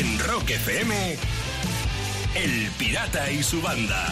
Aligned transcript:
En 0.00 0.18
Rock 0.20 0.48
FM, 0.48 0.94
El 2.34 2.70
Pirata 2.78 3.30
y 3.30 3.42
su 3.42 3.60
banda. 3.60 4.06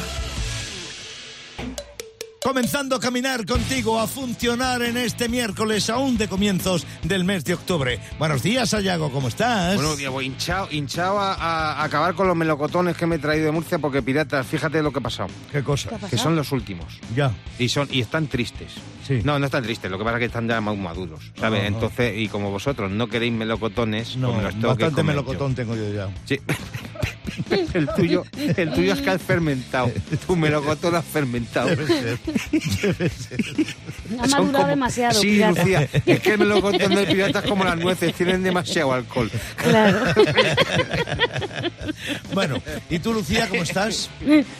Comenzando 2.42 2.96
a 2.96 3.00
caminar 3.00 3.46
contigo, 3.46 3.98
a 3.98 4.06
funcionar 4.06 4.82
en 4.82 4.98
este 4.98 5.30
miércoles 5.30 5.88
aún 5.88 6.18
de 6.18 6.28
comienzos 6.28 6.86
del 7.04 7.24
mes 7.24 7.42
de 7.46 7.54
octubre. 7.54 8.00
Buenos 8.18 8.42
días, 8.42 8.74
Ayago, 8.74 9.10
¿cómo 9.10 9.28
estás? 9.28 9.76
Buenos 9.76 9.96
días, 9.96 10.12
voy 10.12 10.26
hinchado, 10.26 10.68
hinchado 10.70 11.18
a, 11.20 11.32
a 11.32 11.82
acabar 11.82 12.14
con 12.14 12.28
los 12.28 12.36
melocotones 12.36 12.94
que 12.94 13.06
me 13.06 13.16
he 13.16 13.18
traído 13.18 13.46
de 13.46 13.52
Murcia 13.52 13.78
porque 13.78 14.02
piratas, 14.02 14.46
fíjate 14.46 14.82
lo 14.82 14.92
que 14.92 14.98
ha 14.98 15.02
pasado. 15.02 15.30
¿Qué 15.50 15.64
cosa? 15.64 15.88
Que 16.10 16.18
son 16.18 16.36
los 16.36 16.52
últimos. 16.52 17.00
Ya. 17.16 17.32
Y 17.58 17.70
son 17.70 17.88
y 17.90 18.02
están 18.02 18.26
tristes. 18.26 18.74
Sí. 19.08 19.22
No, 19.24 19.38
no 19.38 19.46
están 19.46 19.62
tristes, 19.64 19.90
lo 19.90 19.96
que 19.98 20.04
pasa 20.04 20.16
es 20.16 20.20
que 20.20 20.26
están 20.26 20.46
ya 20.46 20.60
más 20.60 20.76
maduros, 20.76 21.32
¿sabes? 21.40 21.60
Ajá. 21.60 21.68
Entonces, 21.68 22.12
y 22.16 22.28
como 22.28 22.50
vosotros 22.50 22.90
no 22.90 23.08
queréis 23.08 23.32
melocotones, 23.32 24.16
No, 24.16 24.28
pues 24.32 24.36
me 24.36 24.42
los 24.44 24.52
tengo 24.52 24.62
que 24.76 24.84
bastante 24.84 24.94
comer 25.00 25.16
melocotón 25.16 25.54
tengo 25.54 25.74
yo 25.74 25.90
ya. 25.92 26.08
Sí. 26.26 26.38
el 27.74 27.88
tuyo, 27.96 28.24
el 28.36 28.72
tuyo 28.74 28.92
es 28.92 29.00
que 29.00 29.10
has 29.10 29.22
fermentado. 29.22 29.90
Tu 30.26 30.36
melocotón 30.36 30.94
has 30.96 31.04
fermentado. 31.06 31.68
Debe 31.68 31.86
ser. 31.86 32.18
Debe 32.82 33.08
ser. 33.08 33.40
Ha 34.20 34.28
Son 34.28 34.30
madurado 34.30 34.52
como- 34.52 34.66
demasiado, 34.68 35.20
Sí, 35.20 35.28
pirata. 35.28 35.60
Lucía, 35.62 35.88
es 36.04 36.20
que 36.20 36.32
el 36.32 36.38
melocotón 36.38 36.94
del 36.94 37.06
pirata 37.06 37.38
es 37.38 37.44
como 37.46 37.64
las 37.64 37.78
nueces, 37.78 38.12
tienen 38.14 38.42
demasiado 38.42 38.92
alcohol. 38.92 39.30
Claro. 39.56 40.00
Bueno, 42.32 42.56
¿y 42.90 42.98
tú, 42.98 43.12
Lucía, 43.12 43.48
cómo 43.48 43.62
estás? 43.62 44.10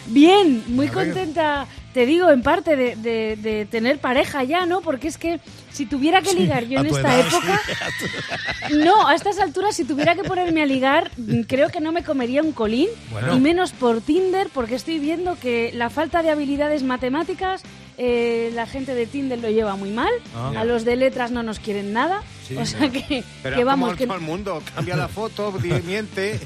Bien, 0.06 0.62
muy 0.68 0.88
contenta, 0.88 1.66
te 1.94 2.06
digo, 2.06 2.30
en 2.30 2.42
parte 2.42 2.76
de, 2.76 2.96
de- 2.96 3.36
de 3.36 3.64
tener 3.66 3.98
pareja 3.98 4.44
ya, 4.44 4.66
¿no? 4.66 4.80
Porque 4.82 5.08
es 5.08 5.16
que 5.18 5.40
si 5.72 5.86
tuviera 5.86 6.20
que 6.22 6.34
ligar 6.34 6.64
yo 6.66 6.78
A 6.78 6.80
en 6.82 6.86
esta 6.88 7.00
edad, 7.16 7.26
época, 7.26 7.60
no, 8.84 9.06
a 9.06 9.14
estas 9.14 9.38
alturas, 9.38 9.74
si 9.76 9.84
tuviera 9.84 10.14
que 10.14 10.22
ponerme 10.24 10.62
a 10.62 10.66
ligar, 10.66 11.10
mm, 11.16 11.42
creo 11.42 11.70
que 11.70 11.80
no 11.80 11.92
me 11.92 12.02
comería 12.04 12.42
un 12.42 12.52
colín, 12.52 12.88
Bueno. 13.10 13.34
y 13.36 13.40
menos 13.40 13.72
por 13.72 14.00
Tinder, 14.00 14.48
porque 14.52 14.74
estoy 14.74 14.98
viendo 14.98 15.38
que 15.38 15.70
la 15.74 15.90
falta 15.90 16.22
de 16.22 16.30
habilidades 16.30 16.82
matemáticas, 16.82 17.62
eh, 17.98 18.50
la 18.54 18.66
gente 18.66 18.94
de 18.94 19.06
Tinder 19.06 19.38
lo 19.40 19.50
lleva 19.50 19.74
muy 19.76 19.90
mal, 19.90 20.12
Ah. 20.34 20.52
a 20.56 20.64
los 20.64 20.84
de 20.84 20.96
letras 20.96 21.30
no 21.32 21.42
nos 21.42 21.58
quieren 21.58 21.92
nada, 21.92 22.22
Sí, 22.46 22.56
o 22.56 22.64
sea 22.64 22.88
que, 22.88 23.22
Pero 23.42 23.56
que 23.56 23.60
es 23.60 23.66
vamos, 23.66 23.88
como 23.90 23.98
que... 23.98 24.06
todo 24.06 24.16
el 24.16 24.22
mundo, 24.22 24.62
cambia 24.74 24.96
la 24.96 25.08
foto, 25.08 25.52
miente, 25.86 26.40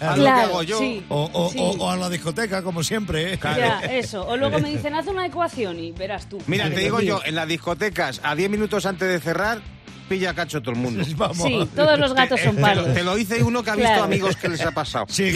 haz 0.00 0.10
lo 0.10 0.14
que 0.14 0.20
Claro, 0.30 0.40
hago 0.50 0.62
yo. 0.62 0.78
sí. 0.78 1.02
O, 1.08 1.28
o- 1.32 1.50
Sí. 1.50 1.58
o- 1.60 1.70
o 1.84 1.90
a 1.90 1.96
la 1.96 2.08
discoteca, 2.08 2.62
como 2.62 2.84
siempre, 2.84 3.32
¿eh? 3.34 3.38
Ya, 3.42 3.80
eso. 3.90 4.24
O 4.24 4.36
luego 4.36 4.60
me 4.60 4.68
dicen, 4.70 4.94
haz 4.94 5.06
una 5.08 5.26
ecuación 5.26 5.80
y 5.80 5.90
verás 5.90 6.28
tú. 6.28 6.38
Mira, 6.46 6.70
te 6.70 6.78
digo 6.78 7.00
yo, 7.00 7.20
en 7.24 7.34
las 7.34 7.48
discotecas, 7.48 8.20
a 8.22 8.36
10 8.36 8.50
minutos 8.50 8.86
antes 8.86 9.08
de 9.08 9.18
cerrar, 9.18 9.60
pilla 10.08 10.34
cacho 10.34 10.60
todo 10.60 10.72
el 10.72 10.78
mundo. 10.80 11.04
Vamos. 11.16 11.36
Sí, 11.36 11.68
todos 11.76 11.98
los 11.98 12.14
gatos 12.14 12.40
son 12.40 12.54
Te 12.56 12.60
lo, 12.60 12.66
pardos. 12.66 12.94
te 12.94 13.02
lo 13.04 13.14
dice 13.16 13.42
uno 13.42 13.62
que 13.62 13.70
ha 13.70 13.74
visto 13.76 13.88
Claro. 13.88 14.04
amigos 14.04 14.36
que 14.36 14.48
les 14.48 14.60
ha 14.62 14.70
pasado. 14.72 15.06
Sí, 15.08 15.32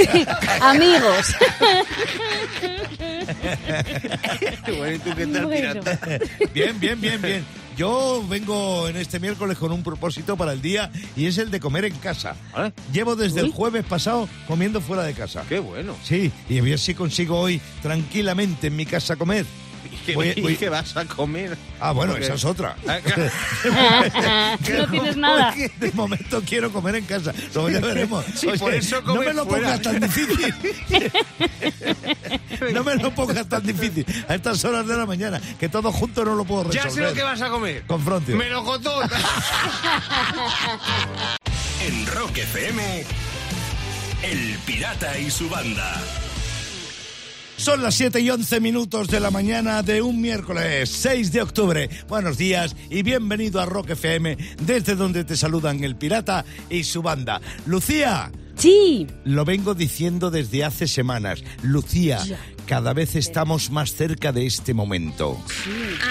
Amigos. 0.61 1.34
Bueno, 4.77 4.92
¿y 4.97 4.98
tú 4.98 5.11
qué 5.17 5.27
tal, 5.27 5.47
Bueno. 5.47 5.81
pirata? 5.81 5.98
Bien, 6.53 6.79
bien, 6.81 7.01
bien, 7.01 7.20
bien. 7.23 7.45
Yo 7.77 8.23
vengo 8.29 8.89
en 8.89 8.97
este 8.97 9.19
miércoles 9.20 9.56
con 9.56 9.73
un 9.73 9.83
propósito 9.83 10.37
para 10.37 10.53
el 10.53 10.61
día 10.61 10.91
y 11.17 11.27
es 11.27 11.39
el 11.39 11.51
de 11.51 11.59
comer 11.61 11.84
en 11.86 11.95
casa. 11.97 12.34
¿Vale? 12.53 12.73
Llevo 12.92 13.17
desde 13.17 13.41
el 13.41 13.47
Uy. 13.47 13.53
jueves 13.55 13.84
pasado 13.84 14.29
comiendo 14.47 14.81
fuera 14.81 15.05
de 15.05 15.14
casa. 15.14 15.45
Qué 15.48 15.59
bueno. 15.59 15.95
Sí, 16.05 16.31
y 16.48 16.59
a 16.59 16.62
ver 16.62 16.79
si 16.79 16.95
consigo 16.95 17.39
hoy 17.39 17.61
tranquilamente 17.81 18.67
en 18.67 18.77
mi 18.77 18.84
casa 18.86 19.17
comer. 19.17 19.47
¿Y 19.91 19.97
qué, 20.06 20.14
Voy- 20.14 20.33
y 20.36 20.41
voy- 20.41 20.56
qué 20.56 20.69
vas 20.69 20.97
a 20.97 21.05
comer? 21.05 21.56
Ah, 21.80 21.92
bueno, 21.92 22.12
Porque- 22.12 22.27
esa 22.27 22.34
es 22.34 22.44
otra. 22.44 22.77
Ah, 22.86 22.98
no 24.78 24.89
tienes 24.89 25.16
nada. 25.16 25.55
De 25.78 25.92
momento 25.92 26.42
quiero 26.47 26.72
comer 26.72 26.97
en 26.97 27.05
casa. 27.05 27.33
Luego 27.55 27.70
ya 27.70 27.80
veremos. 27.80 28.24
Sí, 28.34 28.48
por 28.58 28.72
eso 28.74 29.00
no 29.02 29.14
me 29.16 29.33
lo 29.33 29.44
fuera. 29.47 29.78
pongas 29.78 29.83
tan 29.83 30.00
difícil. 30.00 30.55
no 32.72 32.84
me 32.84 32.94
lo 32.97 33.14
pongas 33.14 33.48
tan 33.48 33.62
difícil 33.66 34.06
a 34.28 34.34
estas 34.34 34.64
horas 34.64 34.86
de 34.86 34.97
la 34.97 35.06
mañana, 35.06 35.41
que 35.58 35.69
todo 35.69 35.91
junto 35.92 36.24
no 36.24 36.34
lo 36.34 36.44
puedo 36.44 36.64
resolver. 36.64 36.84
Ya 36.84 36.90
sé 36.95 37.01
lo 37.01 37.12
que 37.14 37.23
vas 37.23 37.40
a 37.40 37.48
comer. 37.51 37.83
Confronte. 37.86 38.34
Melocotón. 38.34 39.08
En 41.86 42.07
Rock 42.07 42.39
FM, 42.39 43.05
El 44.23 44.58
Pirata 44.64 45.18
y 45.18 45.30
su 45.30 45.48
banda. 45.48 46.01
Son 47.62 47.80
las 47.80 47.95
7 47.95 48.18
y 48.18 48.28
11 48.28 48.58
minutos 48.58 49.06
de 49.06 49.20
la 49.20 49.30
mañana 49.30 49.84
de 49.84 50.02
un 50.02 50.20
miércoles 50.20 50.90
6 50.90 51.30
de 51.30 51.42
octubre. 51.42 51.89
Buenos 52.08 52.36
días 52.36 52.74
y 52.90 53.05
bienvenido 53.05 53.61
a 53.61 53.67
Rock 53.67 53.90
FM, 53.90 54.36
desde 54.62 54.96
donde 54.96 55.23
te 55.23 55.36
saludan 55.36 55.84
el 55.84 55.95
pirata 55.95 56.45
y 56.68 56.83
su 56.83 57.02
banda. 57.02 57.40
Lucía, 57.67 58.33
Sí. 58.56 59.06
lo 59.24 59.45
vengo 59.45 59.74
diciendo 59.74 60.33
desde 60.33 60.64
hace 60.64 60.89
semanas. 60.89 61.45
Lucía, 61.62 62.18
cada 62.67 62.95
vez 62.95 63.14
estamos 63.14 63.70
más 63.70 63.95
cerca 63.95 64.33
de 64.33 64.45
este 64.45 64.74
momento. 64.74 65.40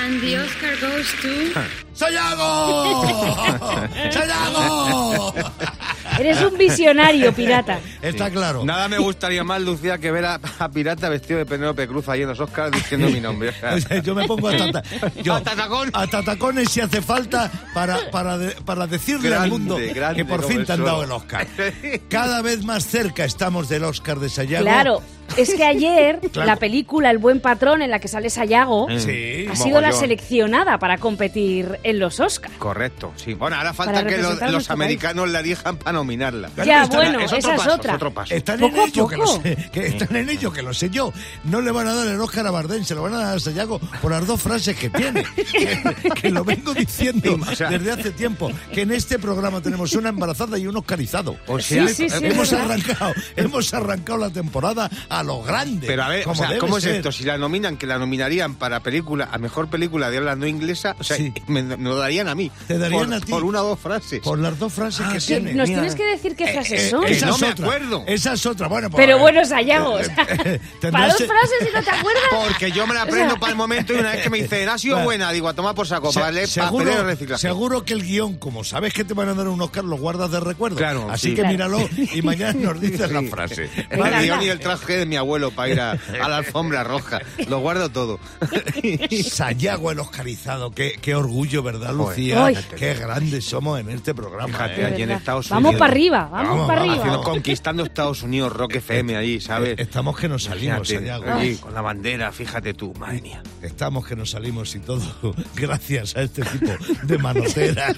And 0.06 0.22
the 0.22 0.40
Oscar 0.40 0.78
goes 0.80 1.08
to... 1.22 1.60
¡Sayago! 1.94 3.04
¡Sayago! 4.12 5.34
Eres 6.20 6.42
un 6.42 6.58
visionario, 6.58 7.34
pirata. 7.36 7.80
Está 8.02 8.30
claro. 8.30 8.64
Nada 8.66 8.88
me 8.88 8.98
gustaría 8.98 9.44
más, 9.44 9.62
Lucía, 9.62 9.98
que 9.98 10.12
ver 10.12 10.26
a, 10.26 10.40
a 10.60 10.70
Pirata 10.70 11.10
vestido 11.10 11.40
de 11.40 11.46
Penélope 11.46 11.88
Cruz 11.88 12.08
ahí 12.10 12.22
en 12.24 12.30
los 12.30 12.40
Oscars 12.40 12.72
diciendo 12.72 13.10
mi 13.10 13.20
nombre. 13.20 13.50
O 13.50 13.54
sea, 13.54 13.74
O 13.76 13.80
sea, 13.80 14.02
Yo 14.02 14.16
me 14.16 14.28
pongo 14.28 14.50
hasta, 14.50 14.72
ta- 14.72 14.84
yo- 15.24 15.34
Hasta 15.36 15.56
tacón. 15.56 15.90
hasta 15.94 16.24
tacones 16.24 16.70
si 16.70 16.82
hace 16.82 17.02
falta 17.02 17.52
para, 17.74 18.12
para, 18.12 18.38
de- 18.38 18.52
para 18.66 18.88
decirle 18.88 19.34
al 19.36 19.50
mundo 19.50 19.78
grande 19.94 20.18
que 20.18 20.26
por 20.26 20.44
fin 20.48 20.66
te 20.66 20.74
han 20.74 20.84
dado 20.84 21.04
el 21.04 21.12
Oscar. 21.12 21.48
Cada 22.10 22.42
vez 22.42 22.64
más 22.64 22.86
cerca 22.86 23.26
estamos 23.26 23.70
del 23.70 23.84
Oscar 23.84 24.20
de 24.20 24.30
Sayago. 24.30 24.64
Claro. 24.66 25.02
Es 25.38 25.54
que 25.54 25.64
ayer 25.64 26.20
Claro. 26.32 26.48
la 26.48 26.56
película 26.58 27.10
El 27.12 27.18
buen 27.18 27.40
patrón 27.40 27.82
en 27.82 27.90
la 27.92 28.00
que 28.00 28.08
sale 28.08 28.30
Sayago 28.30 28.88
Sí. 29.00 29.46
ha 29.50 29.56
sido 29.56 29.80
la 29.82 29.88
mogollón. 29.88 30.00
seleccionada 30.00 30.78
para 30.78 30.98
competir 30.98 31.80
en 31.84 32.00
los 32.00 32.20
Oscars. 32.20 32.54
Correcto, 32.58 33.14
sí. 33.16 33.34
Bueno, 33.34 33.56
ahora 33.58 33.74
falta 33.74 34.06
que 34.06 34.18
los, 34.18 34.32
los 34.32 34.40
nuestro 34.42 34.52
país. 34.52 34.70
americanos 34.72 35.30
la 35.30 35.40
elijan 35.40 35.78
para 35.78 35.94
nominarla. 35.94 36.50
Ya, 36.66 36.84
están- 36.84 36.98
bueno, 36.98 37.20
es 37.20 37.26
otro 37.28 37.38
esa 37.38 37.54
es 37.56 37.60
paso, 37.62 37.74
otra. 37.76 37.92
es 37.92 37.96
otro 37.96 38.14
paso. 38.14 38.34
Están 38.36 38.60
Poco 38.60 38.76
en 38.76 38.82
ello, 38.90 39.08
que 39.08 39.18
lo 39.18 39.28
sé, 39.28 39.70
que 39.72 39.88
están 39.88 40.16
en 40.16 40.30
ello, 40.30 40.52
que 40.52 40.62
lo 40.62 40.74
sé 40.74 40.90
yo. 40.90 41.14
No 41.46 41.62
le 41.62 41.72
van 41.72 41.88
a 41.88 41.94
dar 41.94 42.08
el 42.08 42.20
Oscar 42.20 42.46
a 42.48 42.52
Bardem, 42.52 42.84
se 42.84 42.96
lo 42.96 43.04
van 43.04 43.14
a 43.14 43.20
dar 43.20 43.38
a 43.38 43.40
Sayago 43.40 43.80
por 44.02 44.12
las 44.12 44.26
dos 44.28 44.42
frases 44.42 44.76
que 44.78 44.90
tiene. 44.90 45.24
Que, 45.52 46.10
que 46.22 46.30
lo 46.30 46.44
vengo 46.44 46.74
diciendo 46.74 47.36
Sí, 47.46 47.52
o 47.52 47.56
sea- 47.56 47.70
desde 47.70 47.92
hace 47.92 48.12
tiempo. 48.12 48.50
Que 48.74 48.82
en 48.82 48.92
este 48.92 49.20
programa 49.20 49.62
tenemos 49.62 49.94
una 49.94 50.10
embarazada 50.10 50.58
y 50.58 50.68
un 50.68 50.76
oscarizado. 50.78 51.38
O 51.48 51.60
sea, 51.60 51.88
Sí, 51.88 51.94
sí, 51.96 52.10
sí, 52.10 52.26
hemos 52.26 52.52
es 52.52 52.60
arrancado, 52.60 53.14
hemos 53.36 53.74
arrancado 53.74 54.20
la 54.20 54.30
temporada 54.30 54.90
a 55.10 55.21
lo 55.24 55.42
grande. 55.42 55.88
Pero 55.88 56.04
a 56.04 56.10
ver, 56.10 56.28
o 56.28 56.36
sea, 56.36 56.48
debe 56.48 56.60
¿cómo 56.60 56.78
es 56.78 56.84
ser. 56.84 56.96
esto? 56.96 57.12
Si 57.12 57.24
la 57.24 57.38
nominan, 57.38 57.78
que 57.78 57.88
la 57.88 57.98
nominarían 57.98 58.56
para 58.56 58.80
película, 58.82 59.30
a 59.32 59.38
mejor 59.38 59.70
película 59.70 60.10
de 60.10 60.18
habla 60.18 60.36
no 60.36 60.48
inglesa, 60.48 60.96
o 61.00 61.04
sea, 61.04 61.18
Sí. 61.18 61.34
me, 61.48 61.62
me 61.64 61.78
lo 61.78 61.96
darían 61.96 62.28
a 62.28 62.36
mí. 62.36 62.52
Te 62.68 62.78
darían 62.78 63.06
por, 63.08 63.14
a 63.16 63.20
ti. 63.20 63.32
Por 63.32 63.44
una 63.44 63.62
o 63.64 63.68
dos 63.70 63.80
frases. 63.80 64.20
Por 64.22 64.40
las 64.40 64.58
dos 64.60 64.74
frases 64.74 65.06
que 65.08 65.20
sí, 65.20 65.28
tiene. 65.28 65.54
Nos 65.54 65.68
mira. 65.70 65.82
tienes 65.82 65.96
que 65.96 66.06
decir 66.06 66.36
qué 66.36 66.48
frases 66.54 66.82
Eh, 66.82 66.90
son. 66.90 67.06
esa 67.06 67.26
no 67.28 67.36
es 67.36 67.42
me 67.42 67.50
otra. 67.50 67.66
acuerdo. 67.66 68.04
Esa 68.08 68.34
es 68.34 68.46
otra. 68.46 68.68
Bueno, 68.68 68.90
pues, 68.90 69.04
Pero 69.06 69.18
eh, 69.18 69.22
bueno, 69.22 69.46
Sayago, 69.46 69.94
o 69.94 70.04
sea, 70.04 70.26
tendrás 70.26 70.92
para 70.92 71.08
dos 71.08 71.18
frases 71.18 71.70
y 71.70 71.76
no 71.76 71.84
te 71.84 71.90
acuerdas. 71.92 72.24
Porque 72.48 72.72
yo 72.72 72.88
me 72.88 72.94
la 72.94 73.04
aprendo 73.04 73.36
para 73.40 73.52
el 73.52 73.58
momento 73.58 73.94
y 73.94 73.98
una 73.98 74.12
vez 74.12 74.22
que 74.24 74.30
me 74.30 74.42
dicen, 74.42 74.70
ha 74.70 74.78
sido 74.78 75.00
buena, 75.04 75.32
digo, 75.32 75.48
a 75.50 75.54
tomar 75.54 75.76
por 75.76 75.88
saco, 75.88 76.12
leer 76.32 76.48
seguro, 76.48 76.86
papeles 76.86 76.96
de 76.98 77.04
reciclaje. 77.04 77.42
seguro 77.42 77.84
que 77.86 77.94
el 77.94 78.04
guion, 78.04 78.38
como 78.38 78.64
sabes 78.64 78.94
que 78.94 79.04
te 79.04 79.14
van 79.14 79.30
a 79.30 79.34
dar 79.34 79.48
un 79.48 79.62
Oscar, 79.62 79.84
lo 79.84 79.98
guardas 79.98 80.32
de 80.32 80.40
recuerdo. 80.40 80.78
Claro, 80.78 81.08
Así 81.12 81.30
sí. 81.30 81.36
que 81.36 81.44
míralo 81.44 81.80
y 82.14 82.22
mañana 82.22 82.54
nos 82.54 82.80
dices 82.80 83.12
la 83.12 83.22
frase. 83.24 83.70
El 83.90 84.02
guion 84.24 84.42
y 84.44 84.48
el 84.50 84.60
traje 84.60 85.01
de 85.02 85.06
mi 85.08 85.16
abuelo 85.18 85.52
para 85.52 85.70
ir 85.70 85.80
a, 85.82 85.92
a 85.92 86.30
la 86.30 86.38
alfombra 86.38 86.84
roja. 86.84 87.20
Lo 87.48 87.60
guardo 87.60 87.90
todo. 87.90 88.20
Sayago 89.30 89.92
el 89.92 90.00
Oscarizado, 90.00 90.72
qué, 90.72 90.98
qué 91.02 91.16
orgullo, 91.16 91.64
¿verdad. 91.64 91.94
Lucía? 91.94 92.52
Qué 92.78 92.94
grandes 92.94 93.46
somos 93.46 93.80
en 93.80 93.90
este 93.90 94.14
programa. 94.14 94.48
Fíjate, 94.54 94.82
¿eh? 94.82 94.86
allí 94.86 95.04
en. 95.04 95.12
Estados 95.12 95.50
Vamos 95.50 95.70
Unidos. 95.70 95.80
para 95.80 95.92
arriba, 95.92 96.30
vamos, 96.32 96.50
Vamos, 96.50 96.68
para 96.68 96.80
vamos, 96.82 96.94
arriba. 96.98 97.06
Haciendo- 97.14 97.24
conquistando 97.30 97.84
Estados 97.84 98.24
Unidos, 98.24 98.54
Rock 98.54 98.76
FM 98.76 99.16
allí, 99.18 99.42
¿sabes? 99.42 99.72
Eh, 99.78 99.82
Estamos 99.82 100.18
que 100.18 100.30
nos 100.30 100.44
salimos, 100.44 100.88
Fíjate, 100.88 101.08
Sayago. 101.08 101.34
allí, 101.40 101.56
con 101.58 101.74
la 101.74 101.82
bandera, 101.82 102.32
fíjate 102.32 102.74
tú, 102.74 102.94
madre 103.00 103.22
mía. 103.22 103.44
Estamos 103.62 104.06
que 104.08 104.16
nos 104.16 104.32
salimos 104.32 104.74
y 104.76 104.80
todo 104.80 105.02
gracias 105.56 106.16
a 106.16 106.22
este 106.22 106.44
tipo 106.44 106.72
de 107.04 107.18
manoteras. 107.18 107.96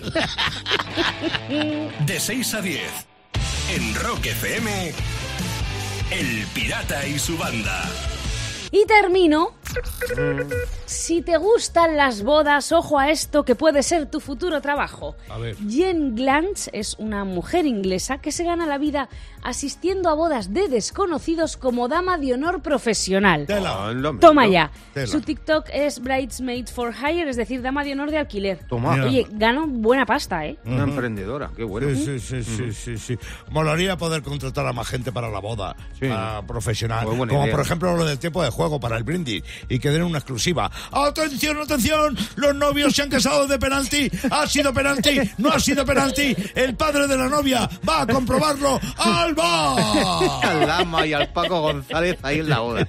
De 2.06 2.20
6 2.20 2.54
a 2.54 2.62
10. 2.62 2.82
En 3.76 3.96
Rock 3.96 4.26
FM, 4.28 4.92
El 6.12 6.46
Pirata 6.54 7.08
y 7.08 7.18
su 7.18 7.38
banda. 7.38 7.84
Y 8.72 8.86
termino 8.86 9.54
Si 10.86 11.22
te 11.22 11.38
gustan 11.38 11.96
las 11.96 12.24
bodas, 12.24 12.72
ojo 12.72 13.00
a 13.00 13.12
esto 13.12 13.46
que 13.46 13.56
puede 13.56 13.84
ser 13.84 14.10
tu 14.10 14.20
futuro 14.20 14.62
trabajo. 14.62 15.16
A 15.30 15.38
ver. 15.38 15.56
Jen 15.70 16.16
Glantz 16.16 16.70
es 16.74 16.96
una 17.00 17.24
mujer 17.24 17.66
inglesa 17.66 18.20
que 18.20 18.32
se 18.32 18.44
gana 18.44 18.66
la 18.66 18.78
vida 18.78 19.10
asistiendo 19.44 20.10
a 20.10 20.14
bodas 20.14 20.54
de 20.54 20.68
desconocidos 20.68 21.58
como 21.58 21.88
dama 21.88 22.18
de 22.18 22.34
honor 22.34 22.62
profesional. 22.62 23.46
Tela. 23.46 23.88
Anda, 23.88 24.12
Toma 24.20 24.48
ya. 24.48 24.72
Tela. 24.94 25.08
Su 25.08 25.22
TikTok 25.22 25.68
es 25.74 26.00
Bridesmaid 26.02 26.68
for 26.68 26.94
Hire, 26.94 27.30
es 27.30 27.36
decir, 27.38 27.62
dama 27.62 27.84
de 27.84 27.94
honor 27.94 28.12
de 28.12 28.18
alquiler. 28.20 28.60
Toma. 28.68 28.94
Mira. 28.94 29.06
Oye, 29.06 29.28
gano 29.32 29.68
buena 29.68 30.06
pasta, 30.06 30.46
¿eh? 30.46 30.58
Una 30.66 30.84
emprendedora, 30.84 31.50
qué 31.56 31.64
bueno. 31.64 31.88
Sí, 31.96 32.20
sí, 32.20 32.44
sí, 32.44 32.44
sí, 32.44 32.74
sí, 32.74 32.98
sí. 32.98 33.18
Molaría 33.50 33.98
poder 33.98 34.22
contratar 34.24 34.66
a 34.68 34.74
más 34.74 34.88
gente 34.88 35.12
para 35.12 35.30
la 35.30 35.40
boda, 35.40 35.76
Sí. 36.00 36.08
para 36.08 36.42
profesional. 36.46 37.06
Muy 37.08 37.18
buena 37.18 37.32
Como 37.34 37.46
idea. 37.46 37.56
por 37.56 37.66
ejemplo 37.66 37.96
lo 37.98 38.06
del 38.06 38.20
tiempo 38.20 38.42
de 38.44 38.50
juego 38.50 38.80
para 38.80 38.98
el 38.98 39.04
brindis 39.04 39.44
y 39.70 39.80
que 39.80 39.90
den 39.90 40.04
una 40.04 40.20
exclusiva. 40.20 40.70
¡Atención, 40.92 41.58
atención! 41.60 42.18
Los 42.36 42.56
novios 42.56 42.94
se 42.96 43.02
han 43.04 43.10
casado 43.10 43.48
de 43.48 43.58
penalti. 43.60 44.10
¿Ha 44.32 44.48
sido 44.48 44.74
penalti? 44.74 45.20
¿No 45.38 45.50
ha 45.52 45.60
sido 45.60 45.86
penalti? 45.86 46.36
El 46.56 46.76
padre 46.76 47.08
de 47.08 47.18
la 47.18 47.28
novia 47.30 47.70
va 47.88 48.02
a 48.02 48.08
comprobarlo. 48.08 48.80
¡Alba! 49.42 50.40
Al 50.44 50.68
Lama 50.68 51.06
y 51.06 51.14
al 51.14 51.30
Paco 51.30 51.62
González 51.62 52.18
ahí 52.24 52.40
en 52.40 52.50
la 52.50 52.60
boda. 52.60 52.88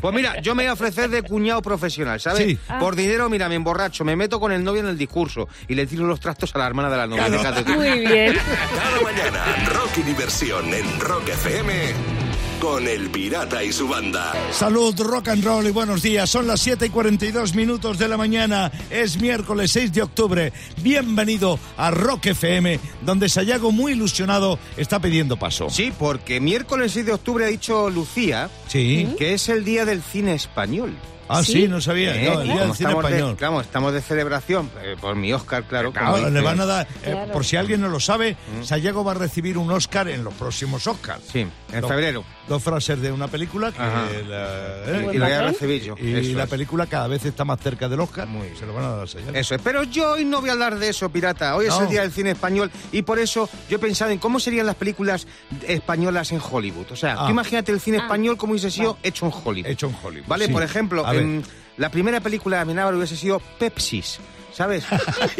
Pues 0.00 0.14
mira, 0.14 0.40
yo 0.40 0.54
me 0.54 0.64
voy 0.64 0.70
a 0.70 0.72
ofrecer 0.74 1.10
de 1.10 1.22
cuñado 1.22 1.62
profesional, 1.62 2.20
¿sabes? 2.20 2.44
Sí. 2.46 2.58
Por 2.80 2.96
dinero, 2.96 3.28
mira, 3.28 3.48
me 3.48 3.54
emborracho, 3.54 4.04
me 4.04 4.16
meto 4.16 4.40
con 4.40 4.52
el 4.52 4.62
novio 4.62 4.80
en 4.80 4.88
el 4.88 4.98
discurso 4.98 5.48
y 5.66 5.74
le 5.74 5.86
tiro 5.86 6.06
los 6.06 6.20
trastos 6.20 6.54
a 6.54 6.58
la 6.58 6.66
hermana 6.66 6.90
de 6.90 6.96
la 6.96 7.06
novia. 7.06 7.26
Claro. 7.26 7.74
Muy 7.74 8.00
bien. 8.00 8.36
Cada 8.76 9.00
mañana, 9.00 9.44
Rock 9.72 9.98
y 9.98 10.02
diversión 10.02 10.72
en 10.72 11.00
Rock 11.00 11.28
FM 11.28 12.17
con 12.60 12.86
El 12.86 13.10
Pirata 13.10 13.62
y 13.62 13.72
su 13.72 13.88
banda. 13.88 14.32
Salud, 14.52 14.94
rock 15.00 15.28
and 15.28 15.44
roll 15.44 15.66
y 15.66 15.70
buenos 15.70 16.02
días. 16.02 16.28
Son 16.28 16.46
las 16.46 16.60
7 16.60 16.86
y 16.86 16.90
42 16.90 17.54
minutos 17.54 17.98
de 17.98 18.08
la 18.08 18.16
mañana. 18.16 18.72
Es 18.90 19.20
miércoles 19.20 19.70
6 19.72 19.92
de 19.92 20.02
octubre. 20.02 20.52
Bienvenido 20.82 21.58
a 21.76 21.90
Rock 21.90 22.26
FM, 22.26 22.80
donde 23.02 23.28
Sayago, 23.28 23.70
muy 23.72 23.92
ilusionado, 23.92 24.58
está 24.76 25.00
pidiendo 25.00 25.36
paso. 25.38 25.70
Sí, 25.70 25.92
porque 25.96 26.40
miércoles 26.40 26.92
6 26.92 27.06
de 27.06 27.12
octubre 27.12 27.44
ha 27.44 27.48
dicho 27.48 27.90
Lucía 27.90 28.50
Sí. 28.68 29.08
que 29.18 29.34
es 29.34 29.48
el 29.48 29.64
día 29.64 29.84
del 29.84 30.02
cine 30.02 30.34
español. 30.34 30.94
Ah, 31.28 31.42
sí, 31.42 31.52
¿Sí? 31.52 31.68
no 31.68 31.80
sabía. 31.80 32.14
¿Eh? 32.14 32.30
No, 32.32 32.40
el 32.40 32.46
día 32.48 32.54
del 32.64 32.74
cine 32.74 32.88
estamos 32.90 33.04
de- 33.10 33.16
español. 33.16 33.36
claro, 33.36 33.60
estamos 33.60 33.92
de 33.92 34.00
celebración 34.02 34.70
eh, 34.82 34.96
por 35.00 35.14
mi 35.16 35.32
Oscar, 35.32 35.64
claro. 35.64 35.92
como 35.92 36.12
Claro, 36.14 36.30
le 36.30 36.40
van 36.40 36.60
a 36.60 36.66
dar, 36.66 36.86
eh, 37.02 37.10
Claro. 37.12 37.32
por 37.32 37.44
si 37.44 37.56
alguien 37.56 37.80
no 37.80 37.88
lo 37.88 38.00
sabe, 38.00 38.36
Sayago 38.62 39.04
va 39.04 39.12
a 39.12 39.14
recibir 39.16 39.58
un 39.58 39.70
Oscar 39.70 40.08
en 40.08 40.24
los 40.24 40.34
próximos 40.34 40.86
Oscars. 40.86 41.22
Sí, 41.32 41.40
en 41.72 41.80
Dos- 41.80 41.90
febrero. 41.90 42.24
Dos 42.48 42.62
frases 42.62 42.98
de 43.02 43.12
una 43.12 43.28
película 43.28 43.72
que 43.72 43.78
la, 43.78 44.06
Y, 44.10 44.16
eh, 44.16 45.00
lo 45.18 45.24
voy 45.24 45.32
a 45.32 45.42
recibir 45.42 45.82
yo. 45.82 45.94
y 46.00 46.14
eso 46.14 46.36
la 46.38 46.44
es. 46.44 46.50
película 46.50 46.86
cada 46.86 47.06
vez 47.06 47.22
está 47.26 47.44
más 47.44 47.60
cerca 47.60 47.88
del 47.90 48.00
Oscar. 48.00 48.26
Muy 48.26 48.48
Se 48.58 48.64
lo 48.64 48.72
van 48.72 48.84
a 48.84 48.88
dar 48.90 49.04
a 49.04 49.06
Sayago. 49.06 49.36
Eso 49.36 49.54
es. 49.54 49.60
Pero 49.60 49.82
yo 49.82 50.12
hoy 50.12 50.24
no 50.24 50.40
voy 50.40 50.48
a 50.48 50.52
hablar 50.52 50.78
de 50.78 50.88
eso, 50.88 51.10
pirata. 51.10 51.54
Hoy 51.56 51.66
es 51.66 51.78
el 51.78 51.88
día 51.90 52.00
del 52.00 52.10
cine 52.12 52.30
español 52.30 52.70
y 52.90 53.02
por 53.02 53.18
eso 53.18 53.50
yo 53.68 53.76
he 53.76 53.78
pensado 53.78 54.10
en 54.12 54.18
cómo 54.18 54.40
serían 54.40 54.64
las 54.64 54.76
películas 54.76 55.26
españolas 55.66 56.32
en 56.32 56.40
Hollywood. 56.40 56.86
O 56.90 56.96
sea, 56.96 57.16
Ah. 57.18 57.24
tú 57.26 57.30
imagínate 57.32 57.72
el 57.72 57.80
cine 57.80 57.98
Ah. 57.98 58.02
español 58.04 58.36
como 58.38 58.52
hubiese 58.52 58.70
sido 58.70 58.98
hecho 59.02 59.26
en 59.26 59.32
Hollywood. 59.44 59.70
Hecho 59.70 59.88
en 59.88 59.96
Hollywood. 60.02 60.28
Vale, 60.28 60.46
sí. 60.46 60.52
por 60.52 60.62
ejemplo, 60.62 61.06
A. 61.06 61.12
en 61.18 61.42
la 61.76 61.90
primera 61.90 62.20
película 62.20 62.56
de 62.56 62.62
Amenábar 62.62 62.94
hubiese 62.94 63.16
sido 63.16 63.40
Pepsis. 63.58 64.18
¿Sabes? 64.52 64.84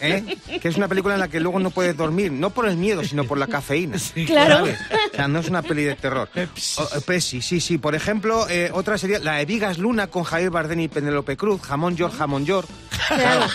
¿Eh? 0.00 0.36
Que 0.62 0.68
es 0.68 0.76
una 0.76 0.88
película 0.88 1.12
en 1.14 1.20
la 1.20 1.28
que 1.28 1.38
luego 1.40 1.58
no 1.58 1.70
puedes 1.70 1.94
dormir, 1.96 2.32
no 2.32 2.48
por 2.50 2.66
el 2.66 2.76
miedo, 2.76 3.04
sino 3.04 3.24
por 3.24 3.36
la 3.36 3.46
cafeína. 3.46 3.98
Claro. 4.26 4.58
¿Sabes? 4.58 4.78
O 5.12 5.16
sea, 5.16 5.28
no 5.28 5.40
es 5.40 5.48
una 5.48 5.60
peli 5.62 5.84
de 5.84 5.94
terror. 5.96 6.28
Pepsis. 6.32 6.78
O- 6.78 6.84
eh, 6.96 7.00
Pepsi, 7.04 7.42
sí, 7.42 7.60
sí. 7.60 7.76
Por 7.78 7.94
ejemplo, 7.94 8.48
eh, 8.48 8.70
otra 8.72 8.96
sería 8.96 9.18
la 9.18 9.34
de 9.34 9.44
Vigas 9.44 9.76
Luna 9.78 10.06
con 10.06 10.22
Javier 10.24 10.50
Bardem 10.50 10.80
y 10.80 10.88
Penélope 10.88 11.36
Cruz, 11.36 11.60
Jamón 11.62 11.96
York, 11.96 12.14
Jamón 12.16 12.46
York. 12.46 12.68
Claro. 13.06 13.46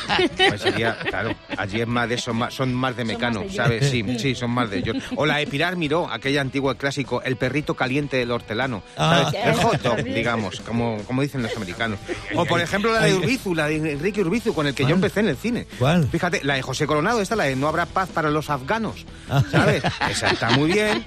Pues 0.49 0.61
sería, 0.61 0.97
claro, 0.97 1.35
allí 1.57 1.81
es 1.81 1.87
más 1.87 2.07
de 2.09 2.15
eso, 2.15 2.33
más- 2.33 2.53
son 2.53 2.73
más 2.73 2.95
de 2.95 3.05
mecano, 3.05 3.41
más 3.41 3.49
de 3.51 3.55
¿sabes? 3.55 3.89
Sí, 3.89 4.03
sí, 4.19 4.35
son 4.35 4.51
más 4.51 4.69
de 4.69 4.79
ellos. 4.79 4.97
O 5.15 5.25
la 5.25 5.37
de 5.37 5.47
Pilar 5.47 5.75
Miró, 5.75 6.09
aquella 6.09 6.41
antigua 6.41 6.75
clásico, 6.77 7.21
el 7.23 7.35
perrito 7.37 7.75
caliente 7.75 8.17
del 8.17 8.31
hortelano, 8.31 8.83
Ah. 8.97 9.29
¿sabes? 9.31 9.45
El 9.45 9.53
hot 9.63 9.81
dog, 9.81 10.03
digamos, 10.03 10.59
como, 10.61 10.97
como 11.05 11.21
dicen 11.21 11.41
los 11.43 11.55
americanos. 11.55 11.99
O 12.35 12.45
por 12.45 12.61
ejemplo 12.61 12.91
la 12.93 13.01
de 13.05 13.13
Urbizu, 13.15 13.55
la 13.55 13.67
de 13.67 13.75
Enrique 13.93 14.21
Urbizu, 14.21 14.53
con 14.53 14.67
el 14.67 14.73
que 14.73 14.83
yo 14.85 14.95
empecé 14.95 15.19
en 15.21 15.27
el 15.29 15.37
cine. 15.37 15.67
¿Cuál? 15.79 16.07
Fíjate, 16.07 16.43
la 16.43 16.55
de 16.55 16.61
José 16.61 16.87
Coronado, 16.87 17.21
esta, 17.21 17.35
la 17.35 17.45
de 17.45 17.55
No 17.55 17.67
habrá 17.67 17.85
paz 17.85 18.09
para 18.09 18.29
los 18.29 18.49
afganos, 18.49 19.05
Ah. 19.29 19.43
¿sabes? 19.51 19.83
Esa 20.09 20.27
está 20.29 20.49
muy 20.51 20.71
bien. 20.71 21.03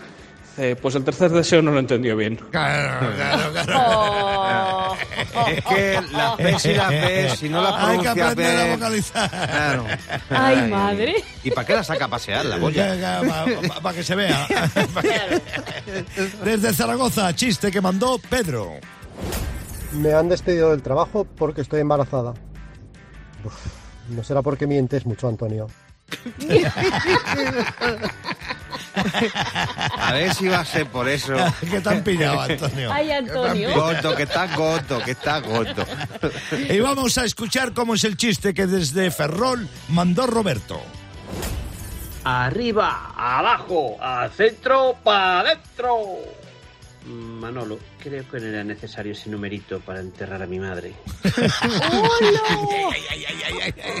Dice, 0.56 0.76
pues 0.76 0.94
el 0.94 1.02
tercer 1.04 1.30
deseo 1.32 1.60
no 1.62 1.72
lo 1.72 1.80
entendió 1.80 2.16
bien. 2.16 2.36
Claro, 2.50 3.12
claro, 3.16 3.52
claro. 3.52 3.74
Oh. 3.76 4.96
Es 5.48 5.64
que 5.64 6.00
las 6.12 6.36
P's 6.36 6.64
y 6.66 6.74
las 6.74 6.90
B's, 6.90 7.38
si 7.40 7.48
no 7.48 7.60
las 7.60 7.74
Hay 7.76 7.98
que 7.98 8.08
a 8.08 8.34
bien- 8.34 8.70
vocalizar. 8.78 9.28
Claro. 9.30 9.84
Ay, 10.30 10.70
madre. 10.70 11.14
¿Y 11.42 11.50
para 11.50 11.66
qué 11.66 11.74
la 11.74 11.82
saca 11.84 12.04
a 12.04 12.08
pasear 12.08 12.44
la 12.44 12.56
boya? 12.56 13.20
Para 13.82 13.96
que 13.96 14.04
se 14.04 14.14
vea. 14.14 14.46
Desde 16.44 16.72
Zaragoza, 16.72 17.34
chiste 17.34 17.70
que 17.72 17.80
mandó 17.80 18.18
Pedro. 18.30 18.74
Me 19.94 20.12
han 20.12 20.28
despedido 20.28 20.70
del 20.70 20.82
trabajo 20.82 21.24
porque 21.24 21.60
estoy 21.60 21.80
embarazada. 21.80 22.34
Uf, 23.44 23.54
no 24.08 24.22
será 24.22 24.42
porque 24.42 24.66
mientes 24.66 25.06
mucho, 25.06 25.28
Antonio. 25.28 25.68
A 29.96 30.12
ver 30.12 30.34
si 30.34 30.48
va 30.48 30.60
a 30.60 30.64
ser 30.64 30.86
por 30.86 31.08
eso. 31.08 31.34
que 31.70 31.80
te 31.80 31.88
han 31.88 32.02
pillado, 32.02 32.42
Antonio. 32.42 32.92
Ay, 32.92 33.10
Antonio. 33.10 33.74
Gordo, 33.74 34.14
que 34.14 34.22
está 34.24 34.56
gordo, 34.56 35.02
que 35.02 35.10
está 35.12 35.40
gordo. 35.40 35.84
Y 36.68 36.80
vamos 36.80 37.18
a 37.18 37.24
escuchar 37.24 37.72
cómo 37.72 37.94
es 37.94 38.04
el 38.04 38.16
chiste 38.16 38.54
que 38.54 38.66
desde 38.66 39.10
Ferrol 39.10 39.68
mandó 39.88 40.26
Roberto. 40.26 40.80
Arriba, 42.24 43.12
abajo, 43.16 43.96
al 44.00 44.30
centro, 44.30 44.96
para 45.02 45.40
adentro. 45.40 46.18
Manolo, 47.06 47.78
creo 48.04 48.28
que 48.28 48.38
no 48.38 48.46
era 48.48 48.62
necesario 48.62 49.12
ese 49.12 49.30
numerito 49.30 49.80
para 49.80 50.00
enterrar 50.00 50.42
a 50.42 50.46
mi 50.46 50.60
madre. 50.60 50.92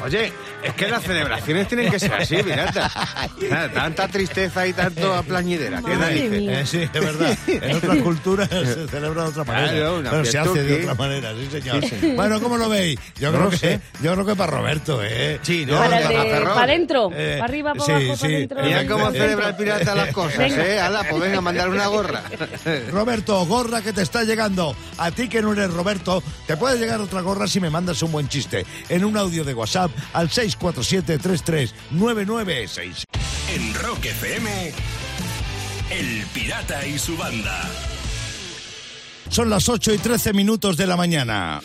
Oye, 0.04 0.32
es 0.62 0.74
que 0.74 0.88
las 0.88 1.02
celebraciones 1.02 1.66
tienen 1.68 1.90
que 1.90 1.98
ser 1.98 2.12
así, 2.12 2.36
pirata. 2.42 2.90
Tanta 3.72 4.08
tristeza 4.08 4.66
y 4.66 4.72
tanto 4.74 5.22
plañidera. 5.26 5.80
¿Qué 5.82 6.28
mía. 6.28 6.60
Eh, 6.60 6.66
sí, 6.66 6.82
es 6.82 6.92
verdad. 6.92 7.36
En 7.46 7.76
otras 7.76 7.96
culturas 7.98 8.48
se 8.50 8.86
celebra 8.88 9.22
de 9.24 9.28
otra 9.30 9.44
manera. 9.44 9.68
Claro, 9.72 9.98
una 9.98 10.10
pero 10.10 10.24
se 10.26 10.38
hace 10.38 10.62
de 10.62 10.82
otra 10.82 10.94
manera, 10.94 11.32
sí, 11.34 11.48
señor. 11.50 11.84
Sí, 11.84 11.96
sí. 12.00 12.12
Bueno, 12.14 12.40
¿cómo 12.40 12.56
lo 12.58 12.68
veis? 12.68 12.98
Yo 13.18 13.28
No 13.30 13.38
creo 13.38 13.44
lo 13.44 13.50
que 13.50 13.56
sé. 13.56 13.80
yo 14.02 14.12
creo 14.12 14.26
que 14.26 14.36
para 14.36 14.52
Roberto, 14.58 15.00
¿eh? 15.02 15.38
Sí, 15.42 15.64
¿no? 15.66 15.78
Para, 15.78 16.00
Para 16.02 16.08
de, 16.08 16.30
Ferrol. 16.30 16.48
para 16.54 16.62
adentro, 16.64 17.10
Eh, 17.14 17.36
para 17.38 17.44
arriba, 17.44 17.72
para 17.74 17.84
sí, 17.86 17.92
abajo, 17.92 18.16
sí. 18.16 18.22
para 18.22 18.34
adentro. 18.34 18.62
Mira 18.62 18.86
cómo 18.86 19.10
celebra 19.12 19.48
el 19.48 19.56
pirata 19.56 19.94
las 19.94 20.12
cosas, 20.12 20.38
Venga. 20.38 20.66
¿eh? 20.66 20.80
Ala, 20.80 21.06
pues 21.08 21.22
venga, 21.22 21.40
mandar 21.40 21.68
una 21.70 21.86
gorra. 21.86 22.22
Roberto, 22.90 23.44
gorra 23.46 23.80
que 23.80 23.92
te 23.94 24.02
está 24.02 24.24
llegando. 24.24 24.76
A 24.98 25.10
ti 25.10 25.28
que 25.28 25.40
no 25.40 25.52
eres 25.52 25.72
Roberto, 25.72 26.22
te 26.46 26.56
puede 26.56 26.78
llegar 26.78 27.00
otra 27.00 27.22
gorra 27.22 27.46
si 27.46 27.60
me 27.60 27.70
mandas 27.70 28.02
un 28.02 28.12
buen 28.12 28.28
chiste. 28.28 28.66
En 28.88 29.04
un 29.04 29.16
audio 29.16 29.44
de 29.44 29.54
WhatsApp 29.54 29.90
al 30.12 30.30
647 30.30 31.18
33 31.18 31.74
996. 31.92 33.04
En 33.54 33.74
Rock 33.74 34.04
FM. 34.04 34.72
El 35.90 36.26
Pirata 36.34 36.86
y 36.86 36.98
su 36.98 37.16
banda. 37.16 37.62
Son 39.28 39.48
las 39.48 39.68
8 39.68 39.94
y 39.94 39.98
13 39.98 40.32
minutos 40.32 40.76
de 40.76 40.86
la 40.86 40.96
mañana. 40.96 41.60